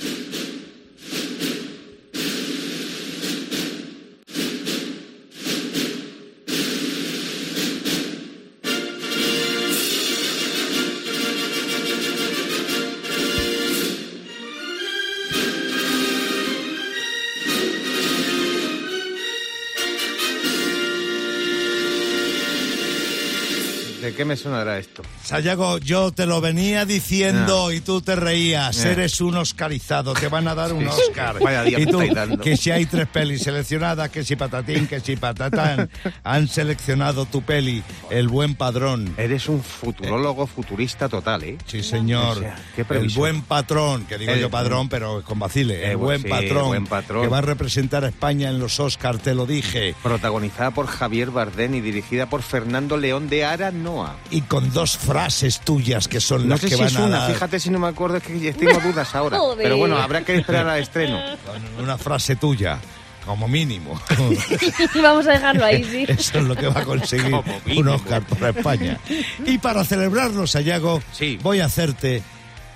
¿De 24.10 24.16
qué 24.16 24.26
me 24.26 24.36
sonará 24.36 24.80
esto? 24.80 25.04
Sayago, 25.24 25.78
yo 25.78 26.12
te 26.12 26.26
lo 26.26 26.42
venía 26.42 26.84
diciendo 26.84 27.72
y 27.72 27.80
tú 27.80 28.02
te 28.02 28.16
reías. 28.16 28.84
Eh. 28.84 28.94
Eres 28.94 29.22
un 29.22 29.38
oscarizado, 29.38 30.16
te 30.16 30.28
van 30.30 30.48
a 30.48 30.56
dar 30.56 30.74
un 30.74 30.88
Oscar. 30.88 31.38
Vaya 31.44 31.62
día 31.62 31.80
y 31.80 31.86
tú, 31.86 32.02
que 32.42 32.58
si 32.58 32.72
hay 32.72 32.88
tres 32.88 33.06
pelis 33.08 33.44
seleccionadas, 33.44 34.10
que 34.10 34.24
si 34.24 34.36
patatín, 34.36 34.88
que 34.88 35.00
si 35.00 35.16
patatán, 35.16 35.92
han 36.24 36.48
seleccionado 36.48 37.26
tu 37.28 37.44
peli, 37.44 37.84
El 38.10 38.30
Buen 38.30 38.56
Padrón. 38.56 39.14
Eres 39.16 39.48
un 39.48 39.62
futurólogo 39.62 40.48
futurista 40.48 41.08
total, 41.08 41.44
¿eh? 41.44 41.58
Sí, 41.68 41.84
señor. 41.84 42.38
O 42.38 42.42
sea, 42.42 42.56
qué 42.76 42.86
el 42.90 43.10
buen 43.10 43.44
patrón, 43.44 44.06
que 44.06 44.18
digo 44.18 44.32
El- 44.32 44.40
yo 44.40 44.50
padrón, 44.50 44.90
pero 44.90 45.24
con 45.24 45.38
vacile. 45.38 45.86
Eh, 45.86 45.92
el 45.92 45.98
buen, 45.98 46.24
sí, 46.24 46.30
patrón, 46.30 46.68
buen 46.70 46.88
patrón. 46.88 47.22
que 47.22 47.28
va 47.28 47.38
a 47.38 47.42
representar 47.42 48.04
a 48.06 48.08
España 48.08 48.50
en 48.50 48.58
los 48.58 48.80
Oscars, 48.80 49.22
te 49.22 49.36
lo 49.36 49.46
dije. 49.46 49.94
Protagonizada 50.02 50.72
por 50.72 50.88
Javier 50.88 51.30
Bardem 51.30 51.76
y 51.76 51.82
dirigida 51.82 52.28
por 52.28 52.42
Fernando 52.42 52.98
León 52.98 53.30
de 53.30 53.46
Aranoa. 53.46 53.99
Y 54.32 54.42
con 54.42 54.72
dos 54.74 54.98
frases 54.98 55.60
tuyas 55.62 56.08
que 56.08 56.20
son 56.20 56.44
No 56.44 56.50
las 56.56 56.62
sé 56.62 56.68
que 56.70 56.76
si 56.76 56.82
van 56.82 56.90
es 56.90 56.96
a 56.98 57.06
una, 57.06 57.18
dar. 57.20 57.34
fíjate 57.34 57.60
si 57.60 57.70
no 57.70 57.80
me 57.80 57.88
acuerdo, 57.88 58.18
es 58.18 58.24
que 58.24 58.54
tengo 58.54 58.80
dudas 58.82 59.14
ahora. 59.16 59.38
Joder. 59.38 59.64
Pero 59.64 59.78
bueno, 59.78 59.98
habrá 59.98 60.24
que 60.24 60.36
esperar 60.36 60.68
al 60.68 60.80
estreno. 60.80 61.20
Una 61.80 61.98
frase 61.98 62.36
tuya, 62.36 62.80
como 63.26 63.48
mínimo. 63.48 64.00
Vamos 65.02 65.28
a 65.28 65.32
dejarlo 65.32 65.66
ahí, 65.66 65.84
sí. 65.84 66.06
Eso 66.08 66.40
es 66.40 66.44
lo 66.46 66.56
que 66.56 66.68
va 66.68 66.82
a 66.82 66.86
conseguir 66.86 67.34
un. 67.78 67.88
Oscar 67.88 68.24
para 68.24 68.50
España. 68.50 68.98
Y 69.46 69.58
para 69.58 69.84
celebrarlo, 69.84 70.46
Sayago, 70.48 71.02
Sí. 71.12 71.38
voy 71.42 71.60
a 71.60 71.66
hacerte 71.66 72.24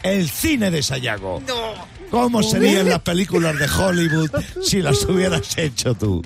el 0.03 0.29
cine 0.29 0.69
de 0.71 0.83
Sayago. 0.83 1.41
¿Cómo 2.11 2.43
serían 2.43 2.87
las 2.89 2.99
películas 2.99 3.57
de 3.57 3.65
Hollywood 3.67 4.29
si 4.61 4.81
las 4.81 5.03
hubieras 5.05 5.57
hecho 5.57 5.95
tú? 5.95 6.21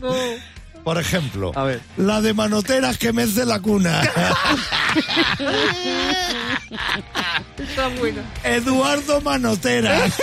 Por 0.87 0.97
ejemplo, 0.97 1.51
A 1.53 1.63
ver. 1.65 1.81
la 1.97 2.21
de 2.21 2.33
manoteras 2.33 2.97
que 2.97 3.11
mece 3.11 3.45
la 3.45 3.59
cuna. 3.59 4.03
Está 7.57 7.89
bueno. 7.89 8.21
Eduardo 8.41 9.19
Manoteras. 9.19 10.13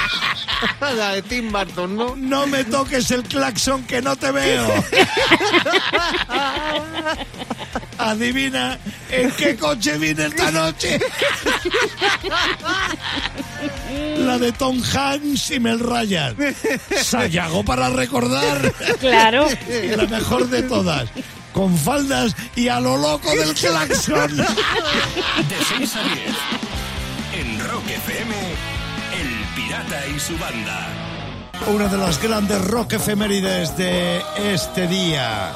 La 0.80 1.10
de 1.10 1.22
Tim 1.22 1.52
Burton, 1.52 1.94
¿no? 1.94 2.16
No 2.16 2.46
me 2.46 2.64
toques 2.64 3.10
el 3.10 3.22
claxon 3.24 3.84
que 3.84 4.00
no 4.00 4.16
te 4.16 4.30
veo. 4.30 4.66
Adivina 7.98 8.78
en 9.10 9.30
qué 9.32 9.56
coche 9.56 9.98
vine 9.98 10.26
esta 10.26 10.50
noche. 10.52 11.00
La 14.18 14.38
de 14.38 14.52
Tom 14.52 14.80
Hanks 14.82 15.50
y 15.50 15.60
Mel 15.60 15.80
Ryan. 15.80 16.36
Sayago 17.02 17.64
para 17.64 17.90
recordar. 17.90 18.72
Claro. 19.00 19.46
Y 19.68 19.96
la 19.96 20.06
mejor 20.06 20.48
de 20.48 20.62
todas. 20.62 21.08
Con 21.52 21.76
faldas 21.76 22.34
y 22.56 22.68
a 22.68 22.80
lo 22.80 22.96
loco 22.96 23.30
del 23.34 23.52
claxon. 23.54 24.36
De 24.36 24.46
6 25.78 25.96
a 25.96 26.02
10. 26.02 26.16
En 27.40 27.68
Rock 27.68 27.88
FM, 27.88 28.34
El 29.20 29.44
Pirata 29.56 30.06
y 30.06 30.18
su 30.20 30.36
banda. 30.38 30.88
Una 31.66 31.88
de 31.88 31.98
las 31.98 32.20
grandes 32.22 32.60
rock 32.62 32.94
efemérides 32.94 33.76
de 33.76 34.22
este 34.36 34.86
día. 34.88 35.52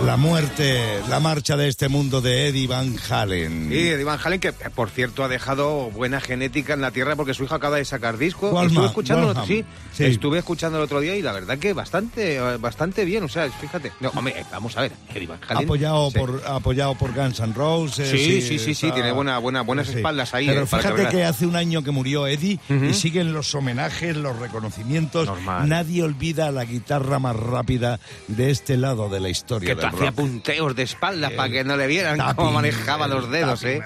La 0.00 0.16
muerte, 0.16 0.80
la 1.08 1.20
marcha 1.20 1.56
de 1.56 1.68
este 1.68 1.88
mundo 1.88 2.20
de 2.20 2.48
Eddie 2.48 2.66
Van 2.66 2.96
Halen. 3.08 3.68
Sí, 3.70 3.88
Eddie 3.88 4.02
Van 4.04 4.18
Halen, 4.22 4.40
que 4.40 4.52
por 4.52 4.90
cierto 4.90 5.22
ha 5.22 5.28
dejado 5.28 5.90
buena 5.90 6.20
genética 6.20 6.74
en 6.74 6.80
la 6.80 6.90
tierra 6.90 7.14
porque 7.14 7.34
su 7.34 7.44
hijo 7.44 7.54
acaba 7.54 7.76
de 7.76 7.84
sacar 7.84 8.18
disco. 8.18 8.60
Estuve 8.64 8.86
escuchando, 8.86 9.28
Walham. 9.28 9.46
sí, 9.46 9.64
Sí. 9.92 10.04
estuve 10.04 10.38
escuchando 10.38 10.78
el 10.78 10.84
otro 10.84 10.98
día 11.00 11.14
y 11.14 11.22
la 11.22 11.30
verdad 11.32 11.56
que 11.58 11.72
bastante, 11.72 12.40
bastante 12.58 13.04
bien. 13.04 13.22
O 13.22 13.28
sea, 13.28 13.48
fíjate. 13.52 13.92
No, 14.00 14.08
hombre, 14.16 14.44
vamos 14.50 14.76
a 14.76 14.80
ver, 14.82 14.92
Eddie 15.14 15.28
Van 15.28 15.38
Halen. 15.48 15.64
apoyado 15.64 16.10
sí. 16.10 16.18
por 16.18 16.42
apoyado 16.46 16.94
por 16.96 17.14
Guns 17.14 17.38
N' 17.38 17.52
Roses. 17.54 18.10
Sí, 18.10 18.42
sí, 18.42 18.58
sí, 18.58 18.74
sí, 18.74 18.86
está- 18.86 18.94
tiene 18.94 19.12
buena, 19.12 19.38
buena, 19.38 19.60
buenas 19.62 19.88
espaldas 19.88 20.34
ahí. 20.34 20.46
Pero 20.46 20.62
eh, 20.62 20.66
fíjate 20.66 21.06
que 21.08 21.24
hace 21.24 21.46
un 21.46 21.54
año 21.54 21.84
que 21.84 21.92
murió 21.92 22.26
Eddie 22.26 22.58
y 22.68 22.92
siguen 22.94 23.32
los 23.32 23.54
homenajes, 23.54 24.16
los 24.16 24.36
reconocimientos. 24.38 25.26
Normal. 25.26 25.68
Nadie 25.68 26.02
olvida 26.02 26.50
la 26.50 26.64
guitarra 26.64 27.20
más 27.20 27.36
rápida 27.36 28.00
de 28.26 28.50
este 28.50 28.76
lado 28.76 29.08
de 29.08 29.20
la 29.20 29.28
historia 29.28 29.76
hacía 29.88 30.12
punteos 30.12 30.74
de 30.74 30.82
espaldas 30.82 31.32
para 31.32 31.50
que 31.50 31.64
no 31.64 31.76
le 31.76 31.86
vieran 31.86 32.18
cómo 32.34 32.52
manejaba 32.52 33.06
los 33.08 33.24
el 33.26 33.30
dedos, 33.30 33.60
tapping, 33.60 33.82
¿eh? 33.82 33.84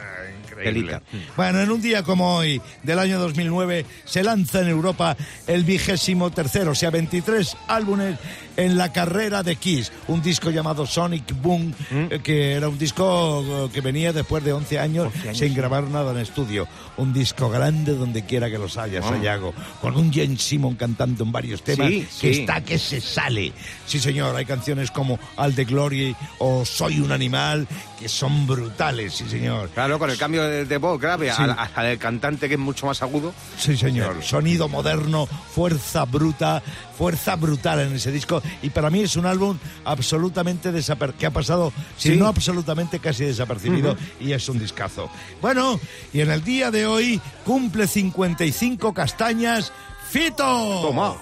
Increíble. 0.60 1.00
Bueno, 1.36 1.60
en 1.60 1.70
un 1.70 1.80
día 1.80 2.02
como 2.02 2.36
hoy, 2.36 2.60
del 2.82 2.98
año 2.98 3.18
2009, 3.18 3.84
se 4.04 4.22
lanza 4.22 4.60
en 4.60 4.68
Europa 4.68 5.16
el 5.46 5.64
vigésimo 5.64 6.30
tercero, 6.30 6.72
o 6.72 6.74
sea, 6.74 6.90
23 6.90 7.56
álbumes 7.68 8.18
en 8.56 8.78
la 8.78 8.92
carrera 8.92 9.42
de 9.42 9.56
Kiss. 9.56 9.92
Un 10.08 10.22
disco 10.22 10.50
llamado 10.50 10.86
Sonic 10.86 11.40
Boom, 11.42 11.74
eh, 11.90 12.20
que 12.22 12.52
era 12.54 12.68
un 12.68 12.78
disco 12.78 13.66
eh, 13.66 13.70
que 13.72 13.80
venía 13.80 14.12
después 14.12 14.42
de 14.44 14.52
11 14.52 14.78
años, 14.78 15.06
11 15.14 15.28
años, 15.28 15.38
sin 15.38 15.54
grabar 15.54 15.84
nada 15.84 16.12
en 16.12 16.18
estudio. 16.18 16.66
Un 16.96 17.12
disco 17.12 17.50
grande 17.50 17.94
donde 17.94 18.24
quiera 18.24 18.50
que 18.50 18.58
los 18.58 18.76
haya, 18.78 19.00
Vamos. 19.00 19.18
Sayago. 19.18 19.54
Con 19.80 19.96
un 19.96 20.12
Jane 20.12 20.38
Simon 20.38 20.74
cantando 20.76 21.24
en 21.24 21.32
varios 21.32 21.62
temas 21.62 21.88
Sí, 21.88 22.06
que 22.20 22.34
sí. 22.34 22.40
está 22.40 22.62
que 22.62 22.78
se 22.78 23.00
sale. 23.00 23.52
Sí, 23.86 23.98
señor, 24.00 24.34
hay 24.34 24.46
canciones 24.46 24.90
como 24.90 25.18
Al 25.36 25.54
de 25.54 25.64
Glory 25.64 26.16
o 26.38 26.64
Soy 26.64 27.00
un 27.00 27.12
animal 27.12 27.66
que 28.00 28.08
son 28.08 28.46
brutales, 28.46 29.14
sí, 29.14 29.24
señor. 29.28 29.70
Claro, 29.70 29.98
con 29.98 30.10
el 30.10 30.16
cambio 30.18 30.42
de, 30.42 30.45
de 30.46 30.78
voz 30.78 31.00
grave 31.00 31.30
Sí. 31.30 31.42
al, 31.42 31.56
al 31.74 31.86
del 31.86 31.98
cantante 31.98 32.48
que 32.48 32.54
es 32.54 32.60
mucho 32.60 32.86
más 32.86 33.02
agudo. 33.02 33.32
Sí, 33.58 33.76
señor. 33.76 34.22
Sonido 34.22 34.68
moderno, 34.68 35.26
fuerza 35.26 36.04
bruta, 36.04 36.62
fuerza 36.96 37.36
brutal 37.36 37.80
en 37.80 37.94
ese 37.94 38.12
disco. 38.12 38.42
Y 38.62 38.70
para 38.70 38.90
mí 38.90 39.00
es 39.00 39.16
un 39.16 39.26
álbum 39.26 39.58
absolutamente 39.84 40.72
desapercibido, 40.72 41.18
que 41.18 41.26
ha 41.26 41.30
pasado, 41.30 41.72
si 41.96 42.10
Sí. 42.12 42.16
no 42.16 42.26
absolutamente 42.26 42.98
casi 42.98 43.24
desapercibido, 43.24 43.96
y 44.20 44.32
es 44.32 44.48
un 44.48 44.58
discazo. 44.58 45.10
Bueno, 45.40 45.78
y 46.12 46.20
en 46.20 46.30
el 46.30 46.42
día 46.44 46.70
de 46.70 46.86
hoy 46.86 47.20
cumple 47.44 47.86
55 47.86 48.92
castañas. 48.94 49.72
¡Fito! 50.10 50.44
Toma. 50.82 51.16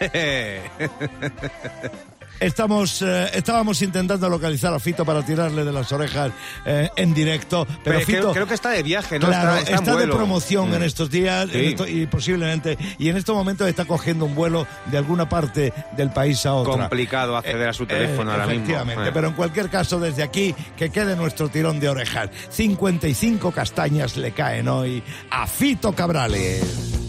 Estamos, 2.42 3.00
eh, 3.02 3.30
estábamos 3.34 3.80
intentando 3.82 4.28
localizar 4.28 4.74
a 4.74 4.78
Fito 4.80 5.04
para 5.04 5.24
tirarle 5.24 5.64
de 5.64 5.72
las 5.72 5.92
orejas 5.92 6.32
eh, 6.66 6.90
en 6.96 7.14
directo, 7.14 7.64
pero, 7.66 7.80
Pero 7.84 7.98
Fito... 8.00 8.18
creo, 8.18 8.32
creo 8.32 8.46
que 8.48 8.54
está 8.54 8.70
de 8.70 8.82
viaje, 8.82 9.18
¿no? 9.18 9.28
Claro, 9.28 9.50
está, 9.58 9.60
está, 9.60 9.74
está 9.76 9.92
en 9.92 9.98
de 10.08 10.14
promoción 10.14 10.70
Mm. 10.70 10.74
en 10.74 10.82
estos 10.82 11.10
días 11.10 11.48
Sí. 11.50 11.58
en 11.58 11.64
esto- 11.66 11.86
y 11.86 12.06
posiblemente, 12.06 12.76
y 12.98 13.08
en 13.08 13.16
estos 13.16 13.34
momentos 13.36 13.68
está 13.68 13.84
cogiendo 13.84 14.24
un 14.24 14.34
vuelo 14.34 14.66
de 14.86 14.98
alguna 14.98 15.28
parte 15.28 15.72
del 15.96 16.10
país 16.10 16.44
a 16.46 16.54
otra. 16.54 16.72
Complicado 16.88 17.36
acceder 17.36 17.68
a 17.68 17.72
su 17.72 17.86
teléfono 17.86 18.30
ahora 18.32 18.46
mismo. 18.46 18.62
Efectivamente, 18.62 19.08
Eh. 19.08 19.12
pero 19.14 19.28
en 19.28 19.34
cualquier 19.34 19.68
caso, 19.70 20.00
desde 20.00 20.22
aquí, 20.22 20.54
que 20.76 20.90
quede 20.90 21.14
nuestro 21.16 21.48
tirón 21.48 21.78
de 21.80 21.88
orejas. 21.90 22.28
55 22.50 23.52
castañas 23.52 24.16
le 24.16 24.32
caen 24.32 24.68
hoy 24.68 25.02
a 25.30 25.46
Fito 25.46 25.92
Cabrales. 25.92 27.01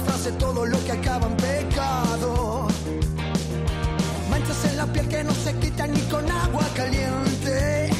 Frase, 0.00 0.32
todo 0.32 0.66
lo 0.66 0.82
que 0.84 0.92
acaba 0.92 1.26
en 1.26 1.36
pecado. 1.36 2.66
Manchas 4.30 4.64
en 4.64 4.76
la 4.76 4.86
piel 4.86 5.08
que 5.08 5.24
no 5.24 5.34
se 5.34 5.54
quitan 5.54 5.92
ni 5.92 6.00
con 6.02 6.30
agua 6.30 6.66
caliente. 6.74 7.90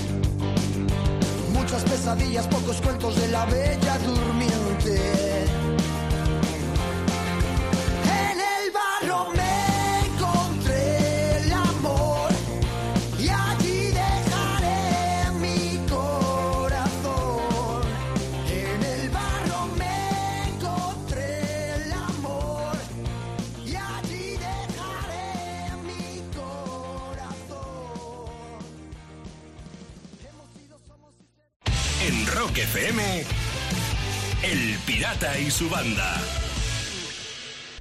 Muchas 1.52 1.82
pesadillas, 1.84 2.46
pocos 2.48 2.80
cuentos 2.80 3.16
de 3.16 3.28
la 3.28 3.44
bella 3.46 3.98
durmiente. 3.98 5.29
FM, 32.74 33.02
El 34.44 34.78
Pirata 34.86 35.36
y 35.40 35.50
su 35.50 35.68
banda. 35.68 36.20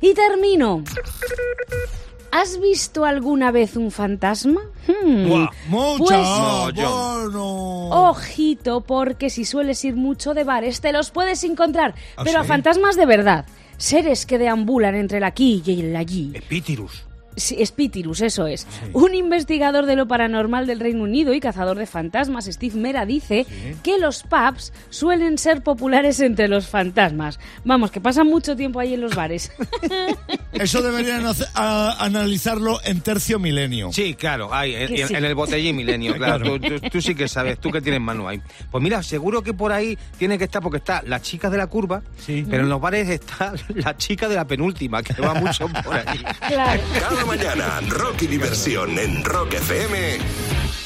Y 0.01 0.15
termino. 0.15 0.83
¿Has 2.31 2.59
visto 2.59 3.05
alguna 3.05 3.51
vez 3.51 3.75
un 3.75 3.91
fantasma? 3.91 4.61
Hmm. 4.87 5.27
Buah, 5.29 5.49
mucho. 5.67 6.05
Pues- 6.05 6.73
bueno. 6.73 7.89
Ojito, 8.09 8.81
porque 8.81 9.29
si 9.29 9.45
sueles 9.45 9.85
ir 9.85 9.95
mucho 9.95 10.33
de 10.33 10.43
bares, 10.43 10.81
te 10.81 10.91
los 10.91 11.11
puedes 11.11 11.43
encontrar. 11.43 11.93
¿Ah, 12.17 12.23
pero 12.23 12.39
a 12.39 12.43
fantasmas 12.43 12.95
de 12.95 13.05
verdad. 13.05 13.45
Seres 13.77 14.25
que 14.25 14.39
deambulan 14.39 14.95
entre 14.95 15.19
el 15.19 15.23
aquí 15.23 15.61
y 15.63 15.81
el 15.81 15.95
allí. 15.95 16.31
Epítirus. 16.33 17.03
Sí, 17.39 17.57
eso 18.21 18.47
es. 18.47 18.67
Un 18.93 19.15
investigador 19.15 19.85
de 19.85 19.95
lo 19.95 20.07
paranormal 20.07 20.67
del 20.67 20.79
Reino 20.79 21.03
Unido 21.03 21.33
y 21.33 21.39
cazador 21.39 21.77
de 21.77 21.85
fantasmas, 21.85 22.45
Steve 22.45 22.75
Mera, 22.77 23.05
dice 23.05 23.45
que 23.83 23.97
los 23.97 24.23
pubs 24.23 24.73
suelen 24.89 25.37
ser 25.37 25.61
populares 25.63 26.19
entre 26.19 26.47
los 26.47 26.67
fantasmas. 26.67 27.39
Vamos, 27.63 27.91
que 27.91 28.01
pasan 28.01 28.27
mucho 28.27 28.55
tiempo 28.55 28.79
ahí 28.79 28.93
en 28.93 29.01
los 29.01 29.15
bares. 29.15 29.51
Eso 30.53 30.81
deberían 30.81 31.25
hacer- 31.25 31.47
a- 31.55 31.95
analizarlo 32.03 32.79
en 32.83 33.01
tercio 33.01 33.39
milenio. 33.39 33.91
Sí, 33.93 34.13
claro, 34.15 34.53
hay, 34.53 34.75
en, 34.75 35.07
sí. 35.07 35.13
el 35.13 35.35
botellín 35.35 35.75
milenio, 35.75 36.13
claro. 36.17 36.29
Claro. 36.57 36.59
Tú, 36.59 36.79
tú- 36.79 36.89
tú 36.89 37.01
sí 37.01 37.15
que 37.15 37.27
sabes, 37.27 37.59
tú 37.59 37.71
que 37.71 37.81
tienes 37.81 38.01
mano 38.01 38.27
ahí. 38.27 38.41
Pues 38.71 38.83
mira, 38.83 39.01
seguro 39.03 39.41
que 39.41 39.53
por 39.53 39.71
ahí 39.71 39.97
tiene 40.17 40.37
que 40.37 40.43
estar, 40.45 40.61
porque 40.61 40.77
está 40.77 41.01
la 41.05 41.21
chica 41.21 41.49
de 41.49 41.57
la 41.57 41.67
curva, 41.67 42.01
Sí. 42.25 42.45
pero 42.49 42.63
en 42.63 42.69
los 42.69 42.79
bares 42.81 43.09
está 43.09 43.53
la 43.75 43.95
chica 43.97 44.27
de 44.27 44.35
la 44.35 44.45
penúltima, 44.45 45.01
que 45.03 45.13
va 45.21 45.33
mucho 45.33 45.67
por 45.67 45.95
ahí. 45.95 46.19
claro. 46.47 46.81
Mañana, 47.29 47.79
rock 47.89 48.23
y 48.23 48.27
diversión 48.27 48.97
en 48.97 49.23
Rock 49.23 49.53
FM 49.53 50.17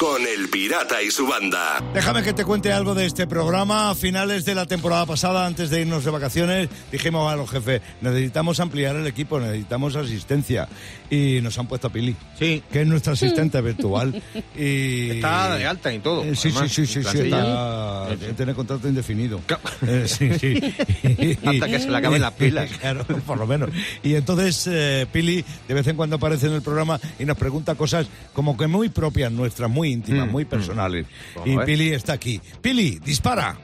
con 0.03 0.21
El 0.27 0.49
Pirata 0.49 1.01
y 1.01 1.09
su 1.09 1.25
banda. 1.25 1.81
Déjame 1.93 2.23
que 2.23 2.33
te 2.33 2.43
cuente 2.43 2.73
algo 2.73 2.93
de 2.93 3.05
este 3.05 3.25
programa. 3.25 3.89
A 3.89 3.95
finales 3.95 4.43
de 4.43 4.53
la 4.53 4.65
temporada 4.65 5.05
pasada, 5.05 5.45
antes 5.45 5.69
de 5.69 5.79
irnos 5.79 6.03
de 6.03 6.11
vacaciones, 6.11 6.67
dijimos 6.91 7.31
a 7.31 7.37
los 7.37 7.49
jefes, 7.49 7.81
necesitamos 8.01 8.59
ampliar 8.59 8.97
el 8.97 9.07
equipo, 9.07 9.39
necesitamos 9.39 9.95
asistencia. 9.95 10.67
Y 11.09 11.39
nos 11.41 11.57
han 11.57 11.67
puesto 11.67 11.87
a 11.87 11.89
Pili, 11.91 12.17
Sí. 12.37 12.61
que 12.69 12.81
es 12.81 12.87
nuestra 12.87 13.13
asistente 13.13 13.61
virtual. 13.61 14.21
Y... 14.57 15.11
Está 15.11 15.55
de 15.55 15.65
alta 15.67 15.93
y 15.93 15.99
todo. 15.99 16.23
Eh, 16.25 16.35
sí, 16.35 16.49
sí, 16.49 16.57
además, 16.57 16.71
sí, 16.73 16.85
sí, 16.85 17.03
sí, 17.03 18.33
tiene 18.35 18.53
contrato 18.53 18.89
indefinido. 18.89 19.39
Eh, 19.85 20.05
sí, 20.07 20.29
sí. 20.39 20.55
Hasta 21.45 21.67
que 21.67 21.79
se 21.79 21.89
le 21.89 21.97
acaben 21.97 22.21
las 22.21 22.33
pilas. 22.33 22.69
Claro, 22.79 23.05
por 23.25 23.37
lo 23.37 23.47
menos. 23.47 23.69
Y 24.01 24.15
entonces 24.15 24.67
eh, 24.69 25.07
Pili 25.11 25.43
de 25.67 25.73
vez 25.73 25.87
en 25.87 25.95
cuando 25.95 26.15
aparece 26.17 26.47
en 26.47 26.53
el 26.53 26.61
programa 26.61 26.99
y 27.19 27.25
nos 27.25 27.37
pregunta 27.37 27.75
cosas 27.75 28.07
como 28.33 28.57
que 28.57 28.67
muy 28.67 28.89
propias 28.89 29.31
nuestras, 29.31 29.69
muy 29.69 29.92
íntimas, 29.93 30.27
Mm, 30.27 30.31
muy 30.31 30.45
personales. 30.45 31.05
Vamos 31.35 31.49
Y 31.49 31.55
ver. 31.55 31.65
Pili 31.65 31.89
está 31.93 32.13
aquí. 32.13 32.41
Pili, 32.61 32.99
dispara. 33.05 33.57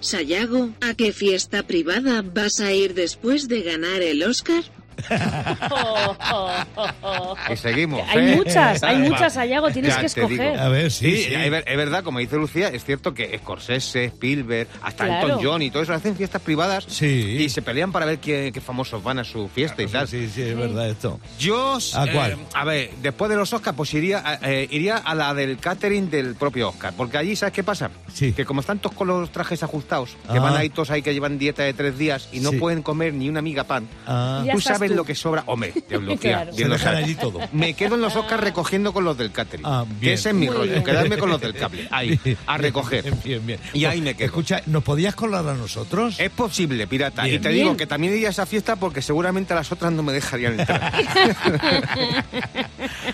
Sayago, 0.00 0.70
¿a 0.80 0.94
qué 0.94 1.12
fiesta 1.12 1.62
privada 1.64 2.22
vas 2.22 2.60
a 2.60 2.72
ir 2.72 2.94
después 2.94 3.48
de 3.48 3.60
ganar 3.62 4.00
el 4.02 4.22
Oscar? 4.22 4.62
Y 7.52 7.56
seguimos. 7.56 8.02
Hay 8.08 8.32
¿eh? 8.32 8.36
muchas, 8.36 8.82
hay 8.82 8.98
muchas, 8.98 9.36
Ayago, 9.36 9.70
tienes 9.70 9.94
Ya 9.94 10.00
que 10.00 10.06
escoger. 10.06 10.58
A 10.58 10.68
ver, 10.68 10.90
sí, 10.90 11.10
Sí, 11.16 11.24
sí. 11.24 11.34
Es, 11.34 11.50
ver- 11.50 11.64
es 11.66 11.76
verdad, 11.76 12.02
como 12.04 12.18
dice 12.18 12.36
Lucía, 12.36 12.68
es 12.68 12.84
cierto 12.84 13.14
que 13.14 13.36
Scorsese, 13.38 14.04
Spielberg, 14.06 14.68
hasta 14.82 15.06
Claro. 15.06 15.26
Elton 15.28 15.44
John 15.44 15.62
y 15.62 15.70
todo 15.70 15.82
eso 15.82 15.92
hacen 15.94 16.16
fiestas 16.16 16.42
privadas 16.42 16.84
Sí. 16.88 17.06
y 17.40 17.48
se 17.48 17.62
pelean 17.62 17.92
para 17.92 18.06
ver 18.06 18.18
qué, 18.18 18.50
qué 18.52 18.60
famosos 18.60 19.02
van 19.02 19.18
a 19.18 19.24
su 19.24 19.48
fiesta 19.48 19.82
y 19.82 19.86
tal. 19.86 20.08
Sí, 20.08 20.28
sí, 20.32 20.42
es 20.42 20.56
verdad 20.56 20.88
esto. 20.88 21.18
Yo, 21.38 21.78
¿A 21.94 22.04
eh, 22.06 22.10
cuál? 22.12 22.36
a 22.54 22.64
ver, 22.64 22.90
después 23.02 23.30
de 23.30 23.36
los 23.36 23.52
Oscars, 23.52 23.76
pues 23.76 23.92
iría, 23.94 24.22
a- 24.24 24.38
eh, 24.50 24.68
iría 24.70 24.96
a 24.96 25.14
la 25.14 25.34
del 25.34 25.58
catering 25.58 26.10
del 26.10 26.34
propio 26.34 26.68
Oscar. 26.70 26.92
Porque 26.96 27.18
allí, 27.18 27.36
¿sabes 27.36 27.54
qué 27.54 27.64
pasa? 27.64 27.90
Sí. 28.12 28.32
Que 28.32 28.44
como 28.44 28.60
están 28.60 28.78
todos 28.78 28.94
con 28.96 29.08
los 29.08 29.30
trajes 29.32 29.62
ajustados, 29.62 30.16
que 30.30 30.38
Ah. 30.38 30.40
van 30.40 30.56
ahí 30.56 30.70
todos 30.70 30.90
ahí 30.90 31.02
que 31.02 31.12
llevan 31.12 31.38
dieta 31.38 31.62
de 31.62 31.72
tres 31.74 31.98
días 31.98 32.28
y 32.32 32.40
no 32.40 32.50
Sí. 32.50 32.56
pueden 32.58 32.82
comer 32.82 33.14
ni 33.14 33.28
una 33.28 33.42
miga 33.42 33.64
pan. 33.64 33.88
Ah, 34.06 34.44
tú 34.52 34.60
sabes 34.60 34.89
lo 34.94 35.04
que 35.04 35.14
sobra. 35.14 35.42
Hombre, 35.46 35.72
Lucía, 35.90 36.18
Claro. 36.44 36.52
se 36.52 36.68
dejan 36.68 36.94
allí 36.96 37.14
todo. 37.14 37.40
Me 37.52 37.74
quedo 37.74 37.94
en 37.96 38.00
los 38.02 38.14
Oscars 38.16 38.42
recogiendo 38.42 38.92
con 38.92 39.04
los 39.04 39.16
del 39.16 39.30
catering. 39.32 39.64
Ah, 39.66 39.84
que 40.00 40.12
ese 40.14 40.30
es 40.30 40.34
mi 40.34 40.46
Muy 40.46 40.56
rollo, 40.56 40.72
bien. 40.72 40.84
quedarme 40.84 41.16
con 41.18 41.30
los 41.30 41.40
del 41.40 41.54
cable. 41.54 41.88
Ahí, 41.90 42.18
a 42.46 42.58
recoger. 42.58 43.04
Bien, 43.04 43.20
bien, 43.24 43.46
bien. 43.46 43.60
Y 43.72 43.84
ahí 43.84 44.00
me 44.00 44.14
quedo. 44.14 44.26
Escucha, 44.26 44.62
¿nos 44.66 44.82
podías 44.84 45.14
colar 45.14 45.46
a 45.48 45.54
nosotros? 45.54 46.18
Es 46.18 46.30
posible, 46.30 46.86
pirata. 46.86 47.24
Bien. 47.24 47.36
Y 47.36 47.38
te 47.38 47.48
Bien. 47.50 47.64
digo 47.64 47.76
que 47.76 47.86
también 47.86 48.14
iría 48.14 48.28
a 48.28 48.30
esa 48.30 48.46
fiesta 48.46 48.76
porque 48.76 49.02
seguramente 49.02 49.54
las 49.54 49.70
otras 49.72 49.92
no 49.92 50.02
me 50.02 50.12
dejarían 50.12 50.58
entrar. 50.60 50.92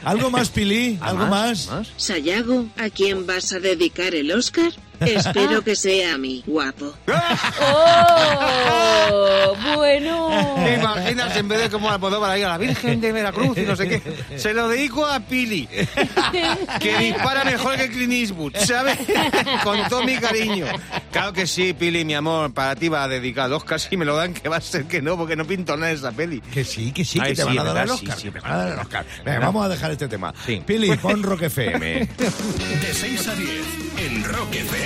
¿Algo 0.04 0.30
más, 0.30 0.50
Pili? 0.50 0.99
¿Ah, 1.00 1.09
¿Algo 1.11 1.26
más? 1.26 1.68
Sayago, 1.97 2.66
¿a 2.76 2.90
quién 2.90 3.26
vas 3.26 3.52
a 3.52 3.59
dedicar 3.61 4.14
el 4.14 4.30
Oscar? 4.33 4.73
Espero 5.00 5.62
que 5.62 5.75
sea 5.76 6.15
a 6.15 6.19
mí, 6.19 6.43
guapo. 6.47 6.95
¡Oh! 7.61 9.57
Bueno. 9.77 10.55
¿Te 10.64 10.75
imaginas 10.75 11.37
en 11.37 11.49
vez 11.49 11.59
de 11.62 11.70
como 11.70 11.90
Almodóvar 11.90 12.31
ahí 12.31 12.42
a 12.42 12.49
la 12.49 12.59
Virgen 12.59 13.01
de 13.01 13.12
Veracruz 13.12 13.57
y 13.59 13.62
no 13.62 13.77
sé 13.77 13.88
qué? 13.88 14.03
Se 14.38 14.53
lo 14.55 14.68
dedico 14.68 15.07
a 15.07 15.20
Pili, 15.20 15.68
que 16.81 16.99
dispara 16.99 17.44
mejor 17.44 17.77
que 17.77 17.88
Clint 17.90 18.12
Eastwood, 18.12 18.57
¿sabes? 18.57 18.99
Con 19.62 19.79
todo 19.88 20.03
mi 20.05 20.16
cariño. 20.16 20.66
Claro 21.12 21.33
que 21.33 21.47
sí, 21.47 21.73
Pili, 21.73 22.05
mi 22.05 22.14
amor, 22.14 22.53
para 22.53 22.75
ti 22.77 22.88
va 22.88 23.05
a 23.05 23.09
dedicar 23.09 23.47
el 23.47 23.53
Oscar. 23.55 23.81
Si 23.81 23.97
me 23.97 24.05
lo 24.05 24.16
dan, 24.16 24.35
que 24.35 24.49
va 24.49 24.57
a 24.57 24.61
ser 24.61 24.85
que 24.85 25.01
no, 25.03 25.16
porque 25.16 25.37
no 25.37 25.44
pinto 25.47 25.77
nada 25.77 25.88
de 25.88 25.94
esa 25.94 26.12
peli. 26.12 26.40
Que 26.40 26.64
sí, 26.64 26.92
que 26.92 27.05
sí, 27.05 27.18
Ay, 27.23 27.31
que 27.31 27.37
te 27.37 27.42
sí, 27.42 27.49
van 27.57 27.59
a 27.66 27.73
dar 27.73 27.83
el 27.85 27.88
Sí, 27.97 28.05
Oscar. 28.07 28.18
sí, 28.18 28.31
te 28.31 28.40
van 28.40 28.53
a 28.53 28.57
dar 28.57 28.73
el 28.73 28.79
Oscar. 28.81 29.07
Venga, 29.25 29.38
vamos 29.40 29.64
a 29.64 29.68
dejar 29.68 29.90
este 29.92 30.09
tema. 30.09 30.35
Sí. 30.44 30.62
Pili, 30.66 30.97
pon 30.97 31.23
Rock 31.23 31.42
FM. 31.42 32.07
De 32.16 32.92
6 32.94 33.29
a 33.29 33.35
10 33.35 33.51
en 33.99 34.25
Rock 34.25 34.55
FM, 34.55 34.86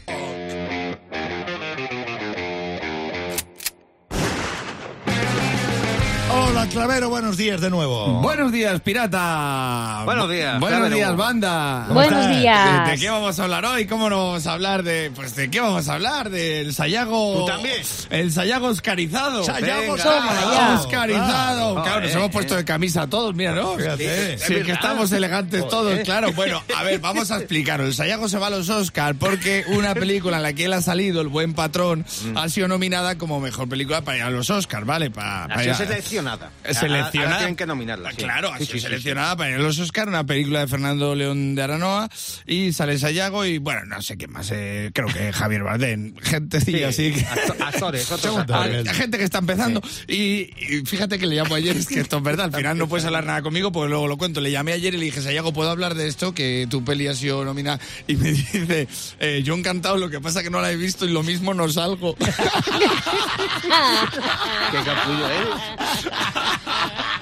Clavero, 6.73 7.09
buenos 7.09 7.35
días 7.35 7.59
de 7.59 7.69
nuevo. 7.69 8.21
Buenos 8.21 8.51
días, 8.51 8.79
pirata. 8.79 10.03
Buenos 10.05 10.29
días, 10.31 10.57
Buenos 10.59 10.77
Clavero. 10.79 10.95
días, 10.95 11.17
banda. 11.17 11.85
Buenos 11.89 12.19
estás? 12.21 12.39
días. 12.39 12.85
¿De, 12.85 12.91
de 12.91 12.97
qué 12.99 13.09
vamos 13.09 13.39
a 13.39 13.43
hablar 13.43 13.65
hoy? 13.65 13.85
¿Cómo 13.87 14.09
no 14.09 14.17
vamos 14.27 14.47
a 14.47 14.53
hablar 14.53 14.83
de, 14.83 15.11
pues, 15.13 15.35
de 15.35 15.49
qué 15.51 15.59
vamos 15.59 15.89
a 15.89 15.93
hablar? 15.95 16.29
Del 16.29 16.73
Sayago. 16.73 17.39
Tú 17.41 17.45
también. 17.45 17.75
El 18.09 18.31
Sayago 18.31 18.67
oscarizado. 18.67 19.43
Sayago 19.43 19.81
Venga. 19.81 19.93
oscarizado. 19.95 20.75
Oscarizado. 20.81 21.73
Claro. 21.73 21.83
Claro, 21.83 22.01
nos 22.01 22.09
Eh, 22.11 22.13
hemos 22.17 22.31
puesto 22.31 22.55
de 22.55 22.63
camisa 22.65 23.07
todos, 23.07 23.35
mira, 23.35 23.51
¿no? 23.53 23.75
Fíjate. 23.75 24.37
Sí, 24.37 24.53
que 24.63 24.71
estamos 24.71 25.11
elegantes 25.11 25.67
todos, 25.67 25.99
claro. 25.99 26.31
Bueno, 26.33 26.63
a 26.75 26.83
ver, 26.83 26.99
vamos 26.99 27.31
a 27.31 27.37
explicarlo. 27.37 27.85
El 27.85 27.93
Sayago 27.93 28.29
se 28.29 28.37
va 28.37 28.47
a 28.47 28.49
los 28.49 28.69
Oscar 28.69 29.15
porque 29.15 29.65
una 29.67 29.93
película 29.93 30.37
en 30.37 30.43
la 30.43 30.53
que 30.53 30.65
él 30.65 30.73
ha 30.73 30.81
salido, 30.81 31.19
El 31.21 31.27
Buen 31.27 31.53
Patrón, 31.53 32.05
ha 32.35 32.47
sido 32.47 32.69
nominada 32.69 33.17
como 33.17 33.41
mejor 33.41 33.67
película 33.67 34.01
para 34.03 34.17
ir 34.19 34.23
a 34.23 34.29
los 34.29 34.49
Oscar, 34.49 34.85
¿vale? 34.85 35.11
Para, 35.11 35.47
para 35.49 35.59
Ha 35.59 35.63
ir 35.65 35.75
sido 35.75 35.83
a- 35.83 35.87
seleccionada. 35.89 36.49
Seleccionada. 36.63 37.25
Ahora- 37.25 37.37
tienen 37.39 37.55
que 37.55 37.65
nominarla. 37.65 38.11
sí. 38.11 38.17
Claro, 38.17 38.51
ha 38.53 38.57
Sí, 38.57 38.65
sido 38.65 38.73
sí, 38.73 38.79
sí, 38.79 38.85
seleccionada 38.87 39.35
para 39.35 39.57
los 39.57 39.79
Oscar, 39.79 40.07
una 40.07 40.25
película 40.25 40.59
de 40.61 40.67
Fernando 40.67 41.15
León 41.15 41.55
de 41.55 41.61
Aranoa, 41.63 42.09
y 42.45 42.71
sale 42.73 42.97
Sayago 42.99 43.45
y, 43.45 43.57
bueno, 43.57 43.85
no 43.85 44.01
sé 44.01 44.17
qué 44.17 44.27
más, 44.27 44.49
eh, 44.51 44.91
creo 44.93 45.07
que 45.07 45.31
Javier 45.33 45.63
Bardem, 45.63 46.15
gentecilla 46.21 46.91
Sí, 46.91 47.11
así 47.11 47.13
que... 47.13 47.25
acto- 47.25 47.55
Actores, 47.63 48.11
otros 48.11 48.45
gente 48.95 49.17
que 49.17 49.23
está 49.23 49.39
empezando 49.39 49.81
y, 50.07 50.49
y 50.59 50.83
fíjate 50.85 51.17
que 51.19 51.25
le 51.25 51.35
llamo 51.35 51.55
ayer, 51.55 51.75
es 51.77 51.87
que 51.87 51.99
esto 51.99 52.17
es 52.17 52.23
verdad, 52.23 52.45
al 52.45 52.53
final 52.55 52.77
no 52.77 52.87
puedes 52.87 53.05
hablar 53.07 53.25
nada 53.25 53.41
conmigo 53.41 53.71
porque 53.71 53.89
luego 53.89 54.07
lo 54.07 54.17
cuento. 54.17 54.41
Le 54.41 54.51
llamé 54.51 54.73
ayer 54.73 54.93
y 54.93 54.97
le 54.97 55.05
dije, 55.05 55.21
Sayago, 55.21 55.53
¿puedo 55.53 55.69
hablar 55.71 55.95
de 55.95 56.07
esto? 56.07 56.33
Que 56.33 56.67
tu 56.69 56.83
peli 56.83 57.07
ha 57.07 57.15
sido 57.15 57.43
nominada. 57.45 57.79
Y 58.07 58.15
me 58.15 58.31
dice, 58.33 58.87
eh, 59.19 59.41
yo 59.43 59.53
encantado, 59.55 59.97
lo 59.97 60.09
que 60.09 60.19
pasa 60.21 60.43
que 60.43 60.49
no 60.49 60.61
la 60.61 60.71
he 60.71 60.75
visto 60.77 61.05
y 61.05 61.09
lo 61.11 61.23
mismo 61.23 61.53
no 61.53 61.67
salgo. 61.69 62.15
Qué 62.15 62.25
capullo 64.85 65.29
eres. 65.29 65.49